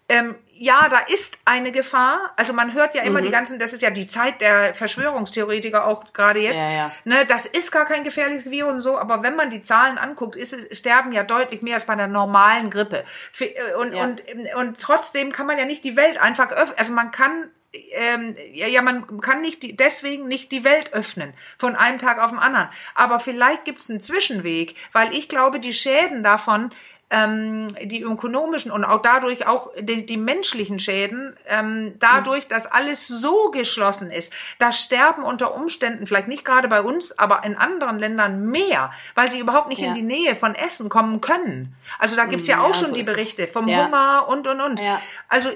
Ähm, 0.10 0.36
ja, 0.54 0.90
da 0.90 1.00
ist 1.00 1.40
eine 1.46 1.72
Gefahr. 1.72 2.34
Also 2.36 2.54
man 2.54 2.74
hört 2.74 2.94
ja 2.94 3.02
immer 3.02 3.22
mhm. 3.22 3.26
die 3.26 3.32
ganzen, 3.32 3.60
das 3.60 3.74
ist 3.74 3.82
ja 3.82 3.90
die 3.90 4.08
Zeit 4.08 4.42
der 4.42 4.76
Verschwörungstheoretiker 4.76 5.88
auch 5.88 6.14
gerade 6.14 6.40
jetzt. 6.40 6.62
Ja, 6.62 6.70
ja. 6.70 6.92
Ne, 7.06 7.26
das 7.26 7.46
ist 7.46 7.72
gar 7.72 7.86
kein 7.86 8.04
gefährliches 8.04 8.52
Virus 8.52 8.74
und 8.74 8.82
so, 8.82 8.98
aber 9.00 9.24
wenn 9.24 9.36
man 9.36 9.50
die 9.50 9.64
Zahlen 9.64 9.98
anguckt, 9.98 10.36
ist 10.36 10.54
es, 10.54 10.78
sterben 10.78 11.14
ja 11.14 11.24
deutlich 11.24 11.62
mehr 11.62 11.76
als 11.76 11.86
bei 11.86 11.94
einer 11.94 12.08
normalen 12.08 12.70
Grippe. 12.70 13.04
Äh, 13.40 13.74
und, 13.80 13.94
ja. 13.94 14.04
und, 14.04 14.22
und 14.56 14.80
trotzdem 14.80 15.32
kann 15.32 15.48
man 15.48 15.58
ja 15.58 15.66
nicht 15.66 15.84
die 15.84 15.96
Welt 15.96 16.22
einfach 16.22 16.52
öffnen. 16.52 16.78
Also 16.78 16.94
man 16.94 17.12
kann 17.12 17.50
ähm, 17.74 18.36
ja, 18.54 18.68
ja, 18.68 18.82
man 18.82 19.22
kann 19.22 19.42
nicht 19.42 19.64
die, 19.64 19.76
deswegen 19.76 20.28
nicht 20.28 20.52
die 20.52 20.64
Welt 20.64 20.94
öffnen 20.94 21.34
von 21.58 21.76
einem 21.76 22.00
Tag 22.00 22.20
auf 22.20 22.32
den 22.32 22.40
anderen. 22.40 22.70
Aber 22.96 23.20
vielleicht 23.20 23.66
gibt 23.66 23.80
es 23.80 23.90
einen 23.90 24.02
Zwischenweg, 24.02 24.76
weil 24.92 25.16
ich 25.16 25.30
glaube, 25.30 25.60
die 25.60 25.74
Schäden 25.74 26.24
davon 26.24 26.72
ähm, 27.12 27.68
die 27.84 28.02
ökonomischen 28.02 28.72
und 28.72 28.86
auch 28.86 29.02
dadurch 29.02 29.46
auch 29.46 29.70
die, 29.78 30.06
die 30.06 30.18
menschlichen 30.18 30.80
Schäden, 30.80 31.36
ähm, 31.46 31.96
dadurch, 32.00 32.48
dass 32.48 32.66
alles 32.66 33.08
so 33.08 33.52
geschlossen 33.52 34.10
ist, 34.10 34.34
da 34.60 34.72
sterben 34.72 35.24
unter 35.24 35.54
Umständen, 35.54 36.08
vielleicht 36.08 36.30
nicht 36.30 36.46
gerade 36.46 36.70
bei 36.70 36.82
uns, 36.82 37.20
aber 37.20 37.44
in 37.44 37.58
anderen 37.58 38.00
Ländern 38.00 38.46
mehr, 38.46 38.92
weil 39.14 39.30
sie 39.30 39.40
überhaupt 39.40 39.68
nicht 39.68 39.82
ja. 39.82 39.90
in 39.90 39.94
die 39.94 40.02
Nähe 40.02 40.36
von 40.36 40.56
Essen 40.56 40.88
kommen 40.88 41.20
können. 41.20 41.76
Also 42.00 42.16
da 42.16 42.26
gibt's 42.26 42.48
ja 42.48 42.62
auch 42.62 42.70
ja, 42.70 42.74
schon 42.76 42.90
so 42.90 42.96
die 42.96 43.04
Berichte 43.04 43.48
vom 43.48 43.68
ja. 43.68 43.86
Hunger 43.86 44.28
und 44.30 44.48
und 44.48 44.62
und. 44.62 44.82
Also 45.28 45.50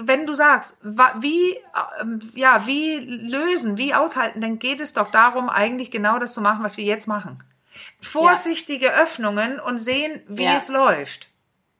wenn 0.00 0.26
du 0.26 0.34
sagst, 0.34 0.78
wie, 0.82 1.58
ähm, 2.00 2.20
ja, 2.34 2.66
wie 2.66 2.98
lösen, 2.98 3.76
wie 3.76 3.92
aushalten, 3.92 4.40
dann 4.40 4.60
geht 4.60 4.80
es 4.80 4.92
doch 4.92 5.10
darum, 5.10 5.48
eigentlich 5.48 5.90
genau 5.90 6.20
das 6.20 6.32
zu 6.32 6.40
machen, 6.40 6.62
was 6.62 6.76
wir 6.76 6.84
jetzt 6.84 7.08
machen 7.08 7.42
vorsichtige 8.00 8.86
ja. 8.86 9.02
Öffnungen 9.02 9.60
und 9.60 9.78
sehen, 9.78 10.22
wie 10.28 10.44
ja. 10.44 10.56
es 10.56 10.68
läuft. 10.68 11.28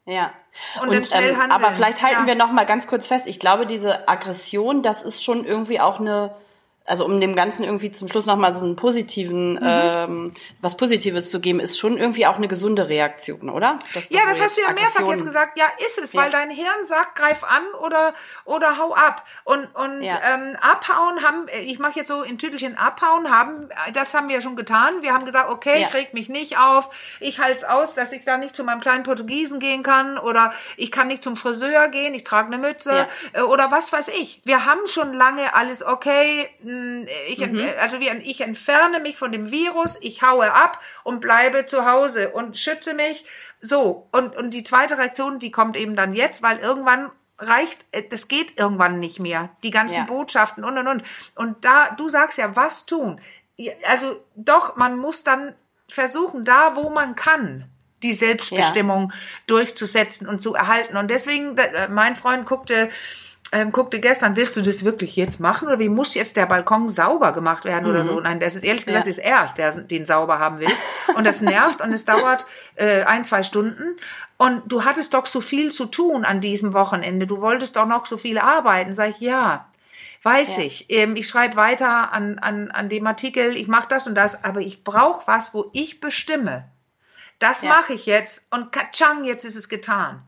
Ja. 0.04 0.32
Und, 0.80 0.88
und 0.88 1.08
ähm, 1.12 1.40
aber 1.50 1.72
vielleicht 1.72 2.02
halten 2.02 2.20
ja. 2.22 2.26
wir 2.26 2.34
noch 2.36 2.52
mal 2.52 2.64
ganz 2.64 2.86
kurz 2.86 3.06
fest. 3.08 3.26
Ich 3.26 3.40
glaube, 3.40 3.66
diese 3.66 4.08
Aggression, 4.08 4.82
das 4.82 5.02
ist 5.02 5.22
schon 5.22 5.44
irgendwie 5.44 5.80
auch 5.80 6.00
eine 6.00 6.34
also 6.86 7.04
um 7.04 7.20
dem 7.20 7.34
Ganzen 7.34 7.64
irgendwie 7.64 7.92
zum 7.92 8.08
Schluss 8.08 8.26
nochmal 8.26 8.52
so 8.52 8.64
einen 8.64 8.76
positiven, 8.76 9.54
mhm. 9.54 9.60
ähm, 9.62 10.32
was 10.60 10.76
Positives 10.76 11.30
zu 11.30 11.40
geben, 11.40 11.60
ist 11.60 11.78
schon 11.78 11.98
irgendwie 11.98 12.26
auch 12.26 12.36
eine 12.36 12.48
gesunde 12.48 12.88
Reaktion, 12.88 13.50
oder? 13.50 13.78
Das 13.94 14.08
ja, 14.10 14.20
das 14.26 14.38
so 14.38 14.44
hast 14.44 14.56
du 14.56 14.62
ja 14.62 14.72
mehrfach 14.72 15.06
jetzt 15.08 15.24
gesagt. 15.24 15.58
Ja, 15.58 15.66
ist 15.84 15.98
es, 15.98 16.12
ja. 16.12 16.22
weil 16.22 16.30
dein 16.30 16.50
Hirn 16.50 16.84
sagt, 16.84 17.16
greif 17.16 17.44
an 17.44 17.62
oder 17.82 18.14
oder 18.44 18.78
hau 18.78 18.94
ab. 18.94 19.24
Und 19.44 19.66
und 19.74 20.02
ja. 20.02 20.20
ähm, 20.32 20.56
abhauen 20.60 21.22
haben, 21.22 21.46
ich 21.64 21.78
mache 21.78 21.98
jetzt 21.98 22.08
so 22.08 22.22
in 22.22 22.38
Tüdelchen 22.38 22.76
abhauen 22.76 23.30
haben, 23.30 23.68
das 23.92 24.14
haben 24.14 24.28
wir 24.28 24.40
schon 24.40 24.56
getan. 24.56 25.02
Wir 25.02 25.12
haben 25.12 25.24
gesagt, 25.24 25.50
okay, 25.50 25.80
ja. 25.80 25.88
ich 25.88 25.94
reg 25.94 26.14
mich 26.14 26.28
nicht 26.28 26.58
auf, 26.58 26.90
ich 27.20 27.40
halte 27.40 27.54
es 27.54 27.64
aus, 27.64 27.94
dass 27.94 28.12
ich 28.12 28.24
da 28.24 28.36
nicht 28.36 28.54
zu 28.54 28.64
meinem 28.64 28.80
kleinen 28.80 29.02
Portugiesen 29.02 29.58
gehen 29.60 29.82
kann 29.82 30.18
oder 30.18 30.52
ich 30.76 30.92
kann 30.92 31.08
nicht 31.08 31.24
zum 31.24 31.36
Friseur 31.36 31.88
gehen, 31.88 32.14
ich 32.14 32.24
trage 32.24 32.46
eine 32.46 32.58
Mütze 32.58 33.08
ja. 33.34 33.40
Äh, 33.40 33.42
oder 33.42 33.70
was 33.70 33.92
weiß 33.92 34.08
ich. 34.08 34.40
Wir 34.44 34.64
haben 34.64 34.86
schon 34.86 35.12
lange 35.12 35.54
alles 35.54 35.84
okay 35.84 36.48
ich, 37.28 37.38
mhm. 37.38 37.68
also 37.80 38.00
wie, 38.00 38.08
ich 38.08 38.40
entferne 38.40 39.00
mich 39.00 39.16
von 39.16 39.32
dem 39.32 39.50
Virus, 39.50 39.98
ich 40.00 40.22
haue 40.22 40.52
ab 40.52 40.80
und 41.04 41.20
bleibe 41.20 41.64
zu 41.64 41.84
Hause 41.84 42.30
und 42.30 42.58
schütze 42.58 42.94
mich. 42.94 43.24
So. 43.60 44.08
Und, 44.12 44.36
und 44.36 44.50
die 44.50 44.64
zweite 44.64 44.98
Reaktion, 44.98 45.38
die 45.38 45.50
kommt 45.50 45.76
eben 45.76 45.96
dann 45.96 46.14
jetzt, 46.14 46.42
weil 46.42 46.58
irgendwann 46.58 47.10
reicht, 47.38 47.84
äh, 47.92 48.02
das 48.02 48.28
geht 48.28 48.58
irgendwann 48.58 48.98
nicht 48.98 49.20
mehr. 49.20 49.50
Die 49.62 49.70
ganzen 49.70 49.98
ja. 49.98 50.04
Botschaften 50.04 50.64
und 50.64 50.78
und 50.78 50.88
und. 50.88 51.02
Und 51.34 51.64
da, 51.64 51.90
du 51.90 52.08
sagst 52.08 52.38
ja, 52.38 52.56
was 52.56 52.86
tun? 52.86 53.20
Also 53.86 54.24
doch, 54.34 54.76
man 54.76 54.98
muss 54.98 55.24
dann 55.24 55.54
versuchen, 55.88 56.44
da 56.44 56.76
wo 56.76 56.90
man 56.90 57.14
kann, 57.14 57.70
die 58.02 58.12
Selbstbestimmung 58.12 59.10
ja. 59.10 59.18
durchzusetzen 59.46 60.28
und 60.28 60.42
zu 60.42 60.54
erhalten. 60.54 60.96
Und 60.96 61.10
deswegen, 61.10 61.56
äh, 61.56 61.88
mein 61.88 62.16
Freund 62.16 62.46
guckte 62.46 62.90
ähm, 63.52 63.70
guckte 63.70 64.00
gestern, 64.00 64.36
willst 64.36 64.56
du 64.56 64.62
das 64.62 64.84
wirklich 64.84 65.14
jetzt 65.14 65.38
machen 65.38 65.68
oder 65.68 65.78
wie 65.78 65.88
muss 65.88 66.14
jetzt 66.14 66.36
der 66.36 66.46
Balkon 66.46 66.88
sauber 66.88 67.32
gemacht 67.32 67.64
werden 67.64 67.84
mhm. 67.84 67.90
oder 67.90 68.04
so? 68.04 68.18
Nein, 68.18 68.40
das 68.40 68.56
ist 68.56 68.64
ehrlich 68.64 68.86
gesagt 68.86 69.06
ja. 69.06 69.10
ist 69.10 69.18
er 69.18 69.46
der 69.56 69.82
den 69.82 70.04
sauber 70.04 70.38
haben 70.38 70.58
will. 70.58 70.70
Und 71.14 71.24
das 71.24 71.40
nervt 71.40 71.80
und 71.80 71.92
es 71.92 72.04
dauert 72.06 72.46
äh, 72.74 73.02
ein, 73.04 73.24
zwei 73.24 73.42
Stunden. 73.42 73.96
Und 74.36 74.62
du 74.66 74.84
hattest 74.84 75.14
doch 75.14 75.26
so 75.26 75.40
viel 75.40 75.70
zu 75.70 75.86
tun 75.86 76.24
an 76.24 76.40
diesem 76.40 76.72
Wochenende. 76.72 77.26
Du 77.26 77.40
wolltest 77.40 77.76
doch 77.76 77.86
noch 77.86 78.06
so 78.06 78.16
viel 78.16 78.38
arbeiten. 78.38 78.94
Sag 78.94 79.10
ich, 79.10 79.20
ja, 79.20 79.68
weiß 80.22 80.56
ja. 80.56 80.64
ich. 80.64 80.86
Ähm, 80.90 81.14
ich 81.14 81.28
schreibe 81.28 81.56
weiter 81.56 82.12
an, 82.12 82.38
an, 82.38 82.70
an 82.70 82.88
dem 82.88 83.06
Artikel, 83.06 83.56
ich 83.56 83.68
mache 83.68 83.88
das 83.88 84.06
und 84.06 84.16
das, 84.16 84.44
aber 84.44 84.60
ich 84.60 84.82
brauche 84.82 85.26
was, 85.26 85.54
wo 85.54 85.70
ich 85.72 86.00
bestimme. 86.00 86.68
Das 87.38 87.62
ja. 87.62 87.68
mache 87.68 87.92
ich 87.92 88.06
jetzt 88.06 88.52
und 88.52 88.72
katschang, 88.72 89.24
jetzt 89.24 89.44
ist 89.44 89.56
es 89.56 89.68
getan. 89.68 90.22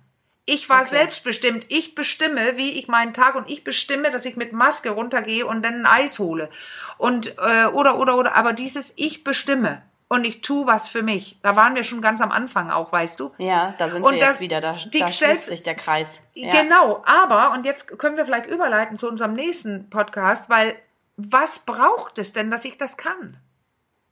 Ich 0.48 0.70
war 0.70 0.80
okay. 0.80 0.96
selbstbestimmt. 0.96 1.66
Ich 1.68 1.94
bestimme, 1.94 2.56
wie 2.56 2.78
ich 2.78 2.88
meinen 2.88 3.12
Tag 3.12 3.34
und 3.34 3.50
ich 3.50 3.64
bestimme, 3.64 4.10
dass 4.10 4.24
ich 4.24 4.36
mit 4.36 4.54
Maske 4.54 4.90
runtergehe 4.90 5.44
und 5.44 5.62
dann 5.62 5.84
ein 5.84 5.86
Eis 5.86 6.18
hole. 6.18 6.48
Und 6.96 7.36
äh, 7.36 7.66
oder 7.66 7.98
oder 7.98 8.16
oder. 8.16 8.34
Aber 8.34 8.54
dieses 8.54 8.94
Ich 8.96 9.24
bestimme 9.24 9.82
und 10.08 10.24
ich 10.24 10.40
tu 10.40 10.66
was 10.66 10.88
für 10.88 11.02
mich. 11.02 11.38
Da 11.42 11.54
waren 11.54 11.74
wir 11.74 11.82
schon 11.82 12.00
ganz 12.00 12.22
am 12.22 12.32
Anfang 12.32 12.70
auch, 12.70 12.90
weißt 12.92 13.20
du? 13.20 13.30
Ja, 13.36 13.74
da 13.76 13.90
sind 13.90 14.02
und 14.02 14.14
wir 14.14 14.20
jetzt 14.20 14.40
wieder. 14.40 14.60
Da, 14.60 14.72
da 14.72 15.08
schließt 15.08 15.44
sich 15.44 15.62
der 15.62 15.74
Kreis. 15.74 16.18
Ja. 16.32 16.62
Genau. 16.62 17.02
Aber 17.04 17.52
und 17.52 17.66
jetzt 17.66 17.98
können 17.98 18.16
wir 18.16 18.24
vielleicht 18.24 18.46
überleiten 18.46 18.96
zu 18.96 19.06
unserem 19.06 19.34
nächsten 19.34 19.90
Podcast, 19.90 20.48
weil 20.48 20.76
was 21.18 21.66
braucht 21.66 22.18
es 22.18 22.32
denn, 22.32 22.50
dass 22.50 22.64
ich 22.64 22.78
das 22.78 22.96
kann? 22.96 23.36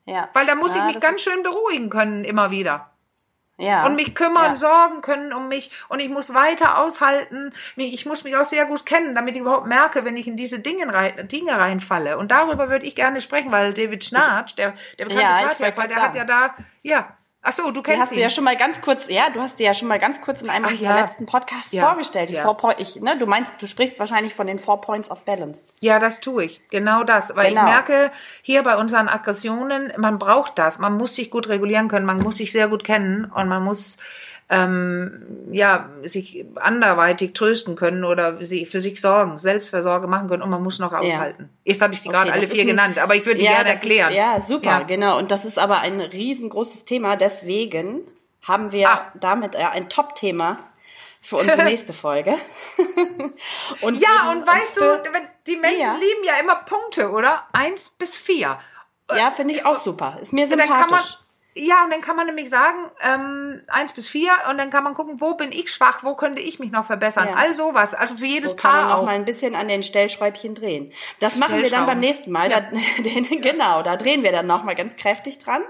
Ja. 0.05 0.29
Weil 0.35 0.44
da 0.44 0.55
muss 0.55 0.77
ja, 0.77 0.83
ich 0.83 0.94
mich 0.94 1.03
ganz 1.03 1.22
schön 1.22 1.42
beruhigen 1.42 1.88
können 1.88 2.25
immer 2.25 2.51
wieder. 2.51 2.90
Ja. 3.59 3.87
Und 3.87 3.97
mich 3.97 4.14
kümmern, 4.14 4.51
ja. 4.51 4.55
sorgen 4.55 5.01
können 5.01 5.33
um 5.33 5.49
mich. 5.49 5.71
Und 5.88 6.01
ich 6.01 6.11
muss 6.11 6.35
weiter 6.35 6.79
aushalten. 6.79 7.55
Ich 7.77 8.05
muss 8.05 8.23
mich 8.25 8.37
auch 8.37 8.45
sehr 8.45 8.66
gut 8.66 8.85
kennen, 8.85 9.14
damit 9.14 9.35
ich 9.35 9.40
überhaupt 9.40 9.66
merke, 9.66 10.05
wenn 10.05 10.16
ich 10.16 10.29
in 10.29 10.37
diese 10.37 10.61
Dinge, 10.61 10.92
rein, 10.92 11.27
Dinge 11.29 11.59
reinfalle. 11.59 12.19
Und 12.19 12.31
darüber 12.31 12.69
würde 12.69 12.85
ich 12.85 12.95
gerne 12.95 13.21
sprechen, 13.21 13.51
weil 13.53 13.73
David 13.73 14.05
Schnarch, 14.05 14.55
der, 14.57 14.75
der 14.99 15.07
bekannte 15.07 15.33
ja, 15.33 15.47
Partyhelfer, 15.47 15.88
der 15.88 16.03
hat 16.03 16.14
ja 16.14 16.25
da, 16.25 16.55
ja, 16.83 17.16
Ach 17.48 17.52
so, 17.52 17.70
du 17.70 17.80
kennst 17.80 17.98
die 17.98 18.02
hast 18.02 18.11
ihn. 18.11 18.16
du 18.16 18.22
ja 18.22 18.28
schon 18.28 18.42
mal 18.42 18.56
ganz 18.56 18.80
kurz, 18.80 19.09
ja, 19.09 19.30
du 19.30 19.40
hast 19.40 19.59
sie 19.59 19.64
ja 19.64 19.72
schon 19.72 19.87
mal 19.87 20.00
ganz 20.00 20.20
kurz 20.20 20.42
in 20.42 20.50
einem 20.50 20.64
unserer 20.64 20.96
ja. 20.96 21.00
letzten 21.00 21.26
Podcasts 21.26 21.70
ja. 21.70 21.87
vorgestellt. 21.87 22.28
Die 22.30 22.35
ja. 22.35 22.42
Four 22.42 22.56
Point, 22.56 22.80
ich, 22.80 23.00
ne, 23.00 23.16
du 23.16 23.26
meinst, 23.26 23.54
du 23.61 23.66
sprichst 23.66 24.00
wahrscheinlich 24.00 24.35
von 24.35 24.48
den 24.48 24.59
Four 24.59 24.80
Points 24.80 25.12
of 25.12 25.22
Balance. 25.22 25.61
Ja, 25.78 26.00
das 26.00 26.20
tue 26.20 26.46
ich. 26.46 26.61
Genau 26.70 27.04
das. 27.04 27.37
Weil 27.37 27.50
genau. 27.50 27.61
ich 27.61 27.66
merke, 27.68 28.11
hier 28.42 28.64
bei 28.64 28.76
unseren 28.76 29.09
Aggressionen, 29.09 29.92
man 29.96 30.18
braucht 30.18 30.59
das. 30.59 30.80
Man 30.80 30.96
muss 30.96 31.14
sich 31.14 31.30
gut 31.30 31.48
regulieren 31.48 31.87
können, 31.87 32.04
man 32.04 32.18
muss 32.18 32.38
sich 32.38 32.50
sehr 32.50 32.66
gut 32.66 32.82
kennen 32.82 33.26
und 33.26 33.48
man 33.48 33.62
muss 33.62 33.98
ähm, 34.48 35.48
ja, 35.50 35.90
sich 36.04 36.44
anderweitig 36.54 37.32
trösten 37.32 37.74
können 37.74 38.04
oder 38.04 38.44
sie 38.44 38.64
für 38.64 38.80
sich 38.80 39.00
sorgen, 39.00 39.38
Selbstversorge 39.38 40.06
machen 40.06 40.28
können 40.28 40.42
und 40.42 40.50
man 40.50 40.62
muss 40.62 40.78
noch 40.78 40.92
aushalten. 40.92 41.42
Ja. 41.42 41.72
Jetzt 41.72 41.82
habe 41.82 41.94
ich 41.94 42.02
die 42.02 42.09
okay, 42.09 42.16
gerade 42.16 42.32
alle 42.32 42.46
vier 42.46 42.62
ein, 42.62 42.68
genannt, 42.68 42.98
aber 42.98 43.16
ich 43.16 43.26
würde 43.26 43.38
die 43.38 43.44
ja, 43.44 43.54
gerne 43.54 43.70
erklären. 43.70 44.11
Ist, 44.11 44.16
ja, 44.16 44.40
super, 44.40 44.70
ja. 44.70 44.82
genau. 44.82 45.18
Und 45.18 45.32
das 45.32 45.44
ist 45.44 45.59
aber 45.59 45.80
ein 45.80 46.00
riesengroßes 46.00 46.85
Thema, 46.85 47.16
deswegen 47.16 48.02
haben 48.42 48.70
wir 48.70 48.88
ah. 48.88 49.12
damit 49.18 49.56
ja 49.56 49.70
ein 49.70 49.88
Top-Thema 49.88 50.59
für 51.22 51.37
unsere 51.37 51.64
nächste 51.64 51.92
Folge. 51.92 52.37
und 53.80 54.00
ja, 54.00 54.30
und 54.30 54.46
weißt 54.46 54.76
du, 54.76 55.02
die 55.48 55.56
Menschen 55.56 55.80
ja. 55.80 55.94
lieben 55.94 56.24
ja 56.24 56.38
immer 56.40 56.54
Punkte, 56.54 57.11
oder? 57.11 57.44
Eins 57.52 57.90
bis 57.98 58.14
vier. 58.14 58.59
Ja, 59.11 59.32
finde 59.32 59.54
ich 59.54 59.66
auch 59.66 59.80
super. 59.80 60.18
Ist 60.20 60.32
mir 60.32 60.46
sympathisch. 60.46 61.18
Ja, 61.59 61.85
und 61.85 61.90
dann 61.90 62.03
kann 62.03 62.16
man 62.16 62.27
nämlich 62.27 62.51
sagen, 62.51 62.90
ähm, 63.01 63.62
eins 63.69 63.95
bis 63.95 64.11
vier, 64.11 64.31
und 64.51 64.59
dann 64.59 64.69
kann 64.69 64.85
man 64.85 64.92
gucken, 64.92 65.23
wo 65.23 65.35
bin 65.35 65.53
ich 65.53 65.73
schwach, 65.73 66.05
wo 66.05 66.14
könnte 66.14 66.42
ich 66.42 66.59
mich 66.59 66.71
noch 66.71 66.85
verbessern. 66.85 67.29
Ja. 67.31 67.35
All 67.37 67.55
sowas. 67.55 67.95
Also 67.95 68.16
für 68.16 68.27
jedes 68.27 68.51
so 68.51 68.57
Paar. 68.59 68.73
Kann 68.73 68.83
man 68.83 68.92
auch. 68.92 68.97
noch 68.99 69.07
mal 69.07 69.14
ein 69.14 69.25
bisschen 69.25 69.55
an 69.55 69.66
den 69.66 69.83
Stellschräubchen 69.83 70.55
drehen. 70.55 70.92
Das 71.19 71.37
machen 71.37 71.62
wir 71.62 71.71
dann 71.71 71.87
beim 71.87 71.99
nächsten 71.99 72.31
Mal. 72.31 72.51
Ja. 72.51 72.61
Da, 72.61 72.69
den, 73.03 73.40
genau, 73.40 73.83
da 73.83 73.97
drehen 73.97 74.23
wir 74.23 74.33
dann 74.33 74.47
noch 74.47 74.64
mal 74.64 74.75
ganz 74.75 74.97
kräftig 74.97 75.38
dran 75.38 75.62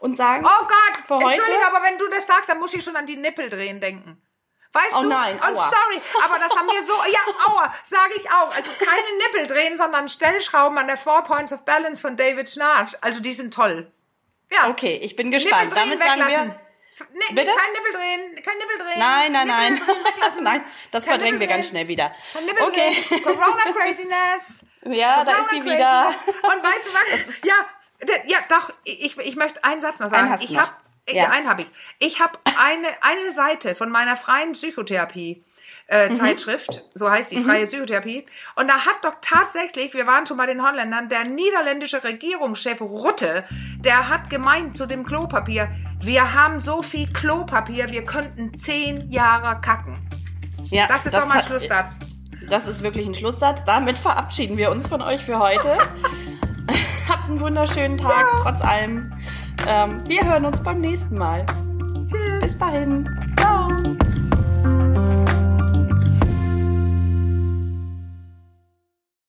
und 0.00 0.18
sagen. 0.18 0.44
Oh 0.44 0.66
Gott, 0.66 1.06
für 1.06 1.14
Entschuldige, 1.14 1.66
aber 1.66 1.82
wenn 1.82 1.96
du 1.96 2.08
das 2.08 2.26
sagst, 2.26 2.50
dann 2.50 2.58
muss 2.58 2.74
ich 2.74 2.84
schon 2.84 2.96
an 2.96 3.06
die 3.06 3.16
Nippel 3.16 3.48
drehen 3.48 3.80
denken. 3.80 4.20
Weißt 4.74 4.96
oh 4.98 5.02
du? 5.02 5.08
nein, 5.08 5.40
aua. 5.40 5.50
Oh, 5.50 5.56
sorry, 5.56 6.02
aber 6.24 6.38
das 6.38 6.54
haben 6.54 6.66
wir 6.66 6.82
so, 6.82 6.94
ja, 7.10 7.20
aua, 7.46 7.74
sage 7.84 8.12
ich 8.16 8.30
auch. 8.30 8.54
Also 8.54 8.70
keine 8.78 9.16
Nippel 9.16 9.46
drehen, 9.46 9.78
sondern 9.78 10.10
Stellschrauben 10.10 10.76
an 10.76 10.88
der 10.88 10.98
Four 10.98 11.22
Points 11.24 11.52
of 11.54 11.64
Balance 11.64 12.02
von 12.02 12.16
David 12.16 12.50
Schnarch. 12.50 12.96
Also 13.00 13.20
die 13.20 13.32
sind 13.32 13.54
toll. 13.54 13.90
Ja. 14.52 14.70
Okay, 14.70 14.98
ich 15.02 15.16
bin 15.16 15.30
gespannt. 15.30 15.72
Damit 15.74 16.02
sagen 16.02 16.28
wir. 16.28 16.58
Nee, 17.14 17.34
Bitte? 17.34 17.50
Kein 17.50 17.72
Nippel 17.72 17.92
drehen, 17.92 18.42
kein 18.44 18.58
Nippel 18.58 18.78
drehen. 18.78 18.98
Nein, 18.98 19.32
nein, 19.32 19.48
nein. 19.48 19.80
nein, 20.40 20.64
das 20.90 21.04
kein 21.04 21.14
verdrängen 21.14 21.40
wir 21.40 21.46
ganz 21.46 21.68
schnell 21.68 21.88
wieder. 21.88 22.14
Kein 22.32 22.44
Nippel 22.44 22.62
okay. 22.64 22.96
drehen. 23.08 23.22
Corona 23.22 23.62
Craziness. 23.72 24.64
Ja, 24.84 25.22
Corona 25.22 25.32
da 25.32 25.42
ist 25.42 25.50
sie 25.50 25.64
wieder. 25.64 26.08
Und 26.08 26.64
weißt 26.64 26.86
du 26.86 26.90
was? 26.92 27.34
Ja, 27.44 27.54
ja, 28.26 28.38
doch, 28.48 28.72
ich, 28.82 29.16
ich 29.16 29.36
möchte 29.36 29.62
einen 29.62 29.80
Satz 29.80 30.00
noch 30.00 30.08
sagen. 30.08 30.32
Einen 30.32 30.42
ich 30.42 30.56
habe 30.56 30.72
ja. 31.08 31.30
einen 31.30 31.48
habe 31.48 31.62
ich. 31.62 31.68
Ich 32.00 32.20
habe 32.20 32.38
eine 32.58 32.88
eine 33.00 33.30
Seite 33.30 33.76
von 33.76 33.90
meiner 33.90 34.16
freien 34.16 34.52
Psychotherapie 34.52 35.44
äh, 35.88 36.08
mhm. 36.08 36.14
Zeitschrift, 36.14 36.84
so 36.94 37.10
heißt 37.10 37.32
die 37.32 37.38
mhm. 37.38 37.44
freie 37.44 37.66
Psychotherapie. 37.66 38.26
Und 38.56 38.68
da 38.68 38.86
hat 38.86 38.96
doch 39.02 39.14
tatsächlich, 39.20 39.94
wir 39.94 40.06
waren 40.06 40.26
schon 40.26 40.36
bei 40.36 40.46
den 40.46 40.66
Holländern, 40.66 41.08
der 41.08 41.24
niederländische 41.24 42.02
Regierungschef 42.02 42.80
Rutte, 42.80 43.44
der 43.78 44.08
hat 44.08 44.30
gemeint 44.30 44.76
zu 44.76 44.86
dem 44.86 45.04
Klopapier, 45.04 45.68
wir 46.00 46.34
haben 46.34 46.60
so 46.60 46.82
viel 46.82 47.12
Klopapier, 47.12 47.90
wir 47.90 48.04
könnten 48.04 48.54
zehn 48.54 49.10
Jahre 49.10 49.60
kacken. 49.60 49.98
Ja, 50.70 50.86
das 50.86 51.06
ist 51.06 51.14
das 51.14 51.22
doch 51.22 51.28
mal 51.28 51.38
ein 51.38 51.44
Schlusssatz. 51.44 52.00
Das 52.48 52.66
ist 52.66 52.82
wirklich 52.82 53.06
ein 53.06 53.14
Schlusssatz. 53.14 53.60
Damit 53.64 53.98
verabschieden 53.98 54.56
wir 54.56 54.70
uns 54.70 54.88
von 54.88 55.02
euch 55.02 55.24
für 55.24 55.38
heute. 55.38 55.78
Habt 57.08 57.28
einen 57.28 57.40
wunderschönen 57.40 57.98
Tag, 57.98 58.26
so. 58.32 58.42
trotz 58.42 58.60
allem. 58.62 59.12
Ähm, 59.66 60.02
wir 60.06 60.24
hören 60.24 60.44
uns 60.44 60.62
beim 60.62 60.80
nächsten 60.80 61.16
Mal. 61.16 61.46
Tschüss. 62.06 62.40
Bis 62.40 62.58
dahin. 62.58 63.08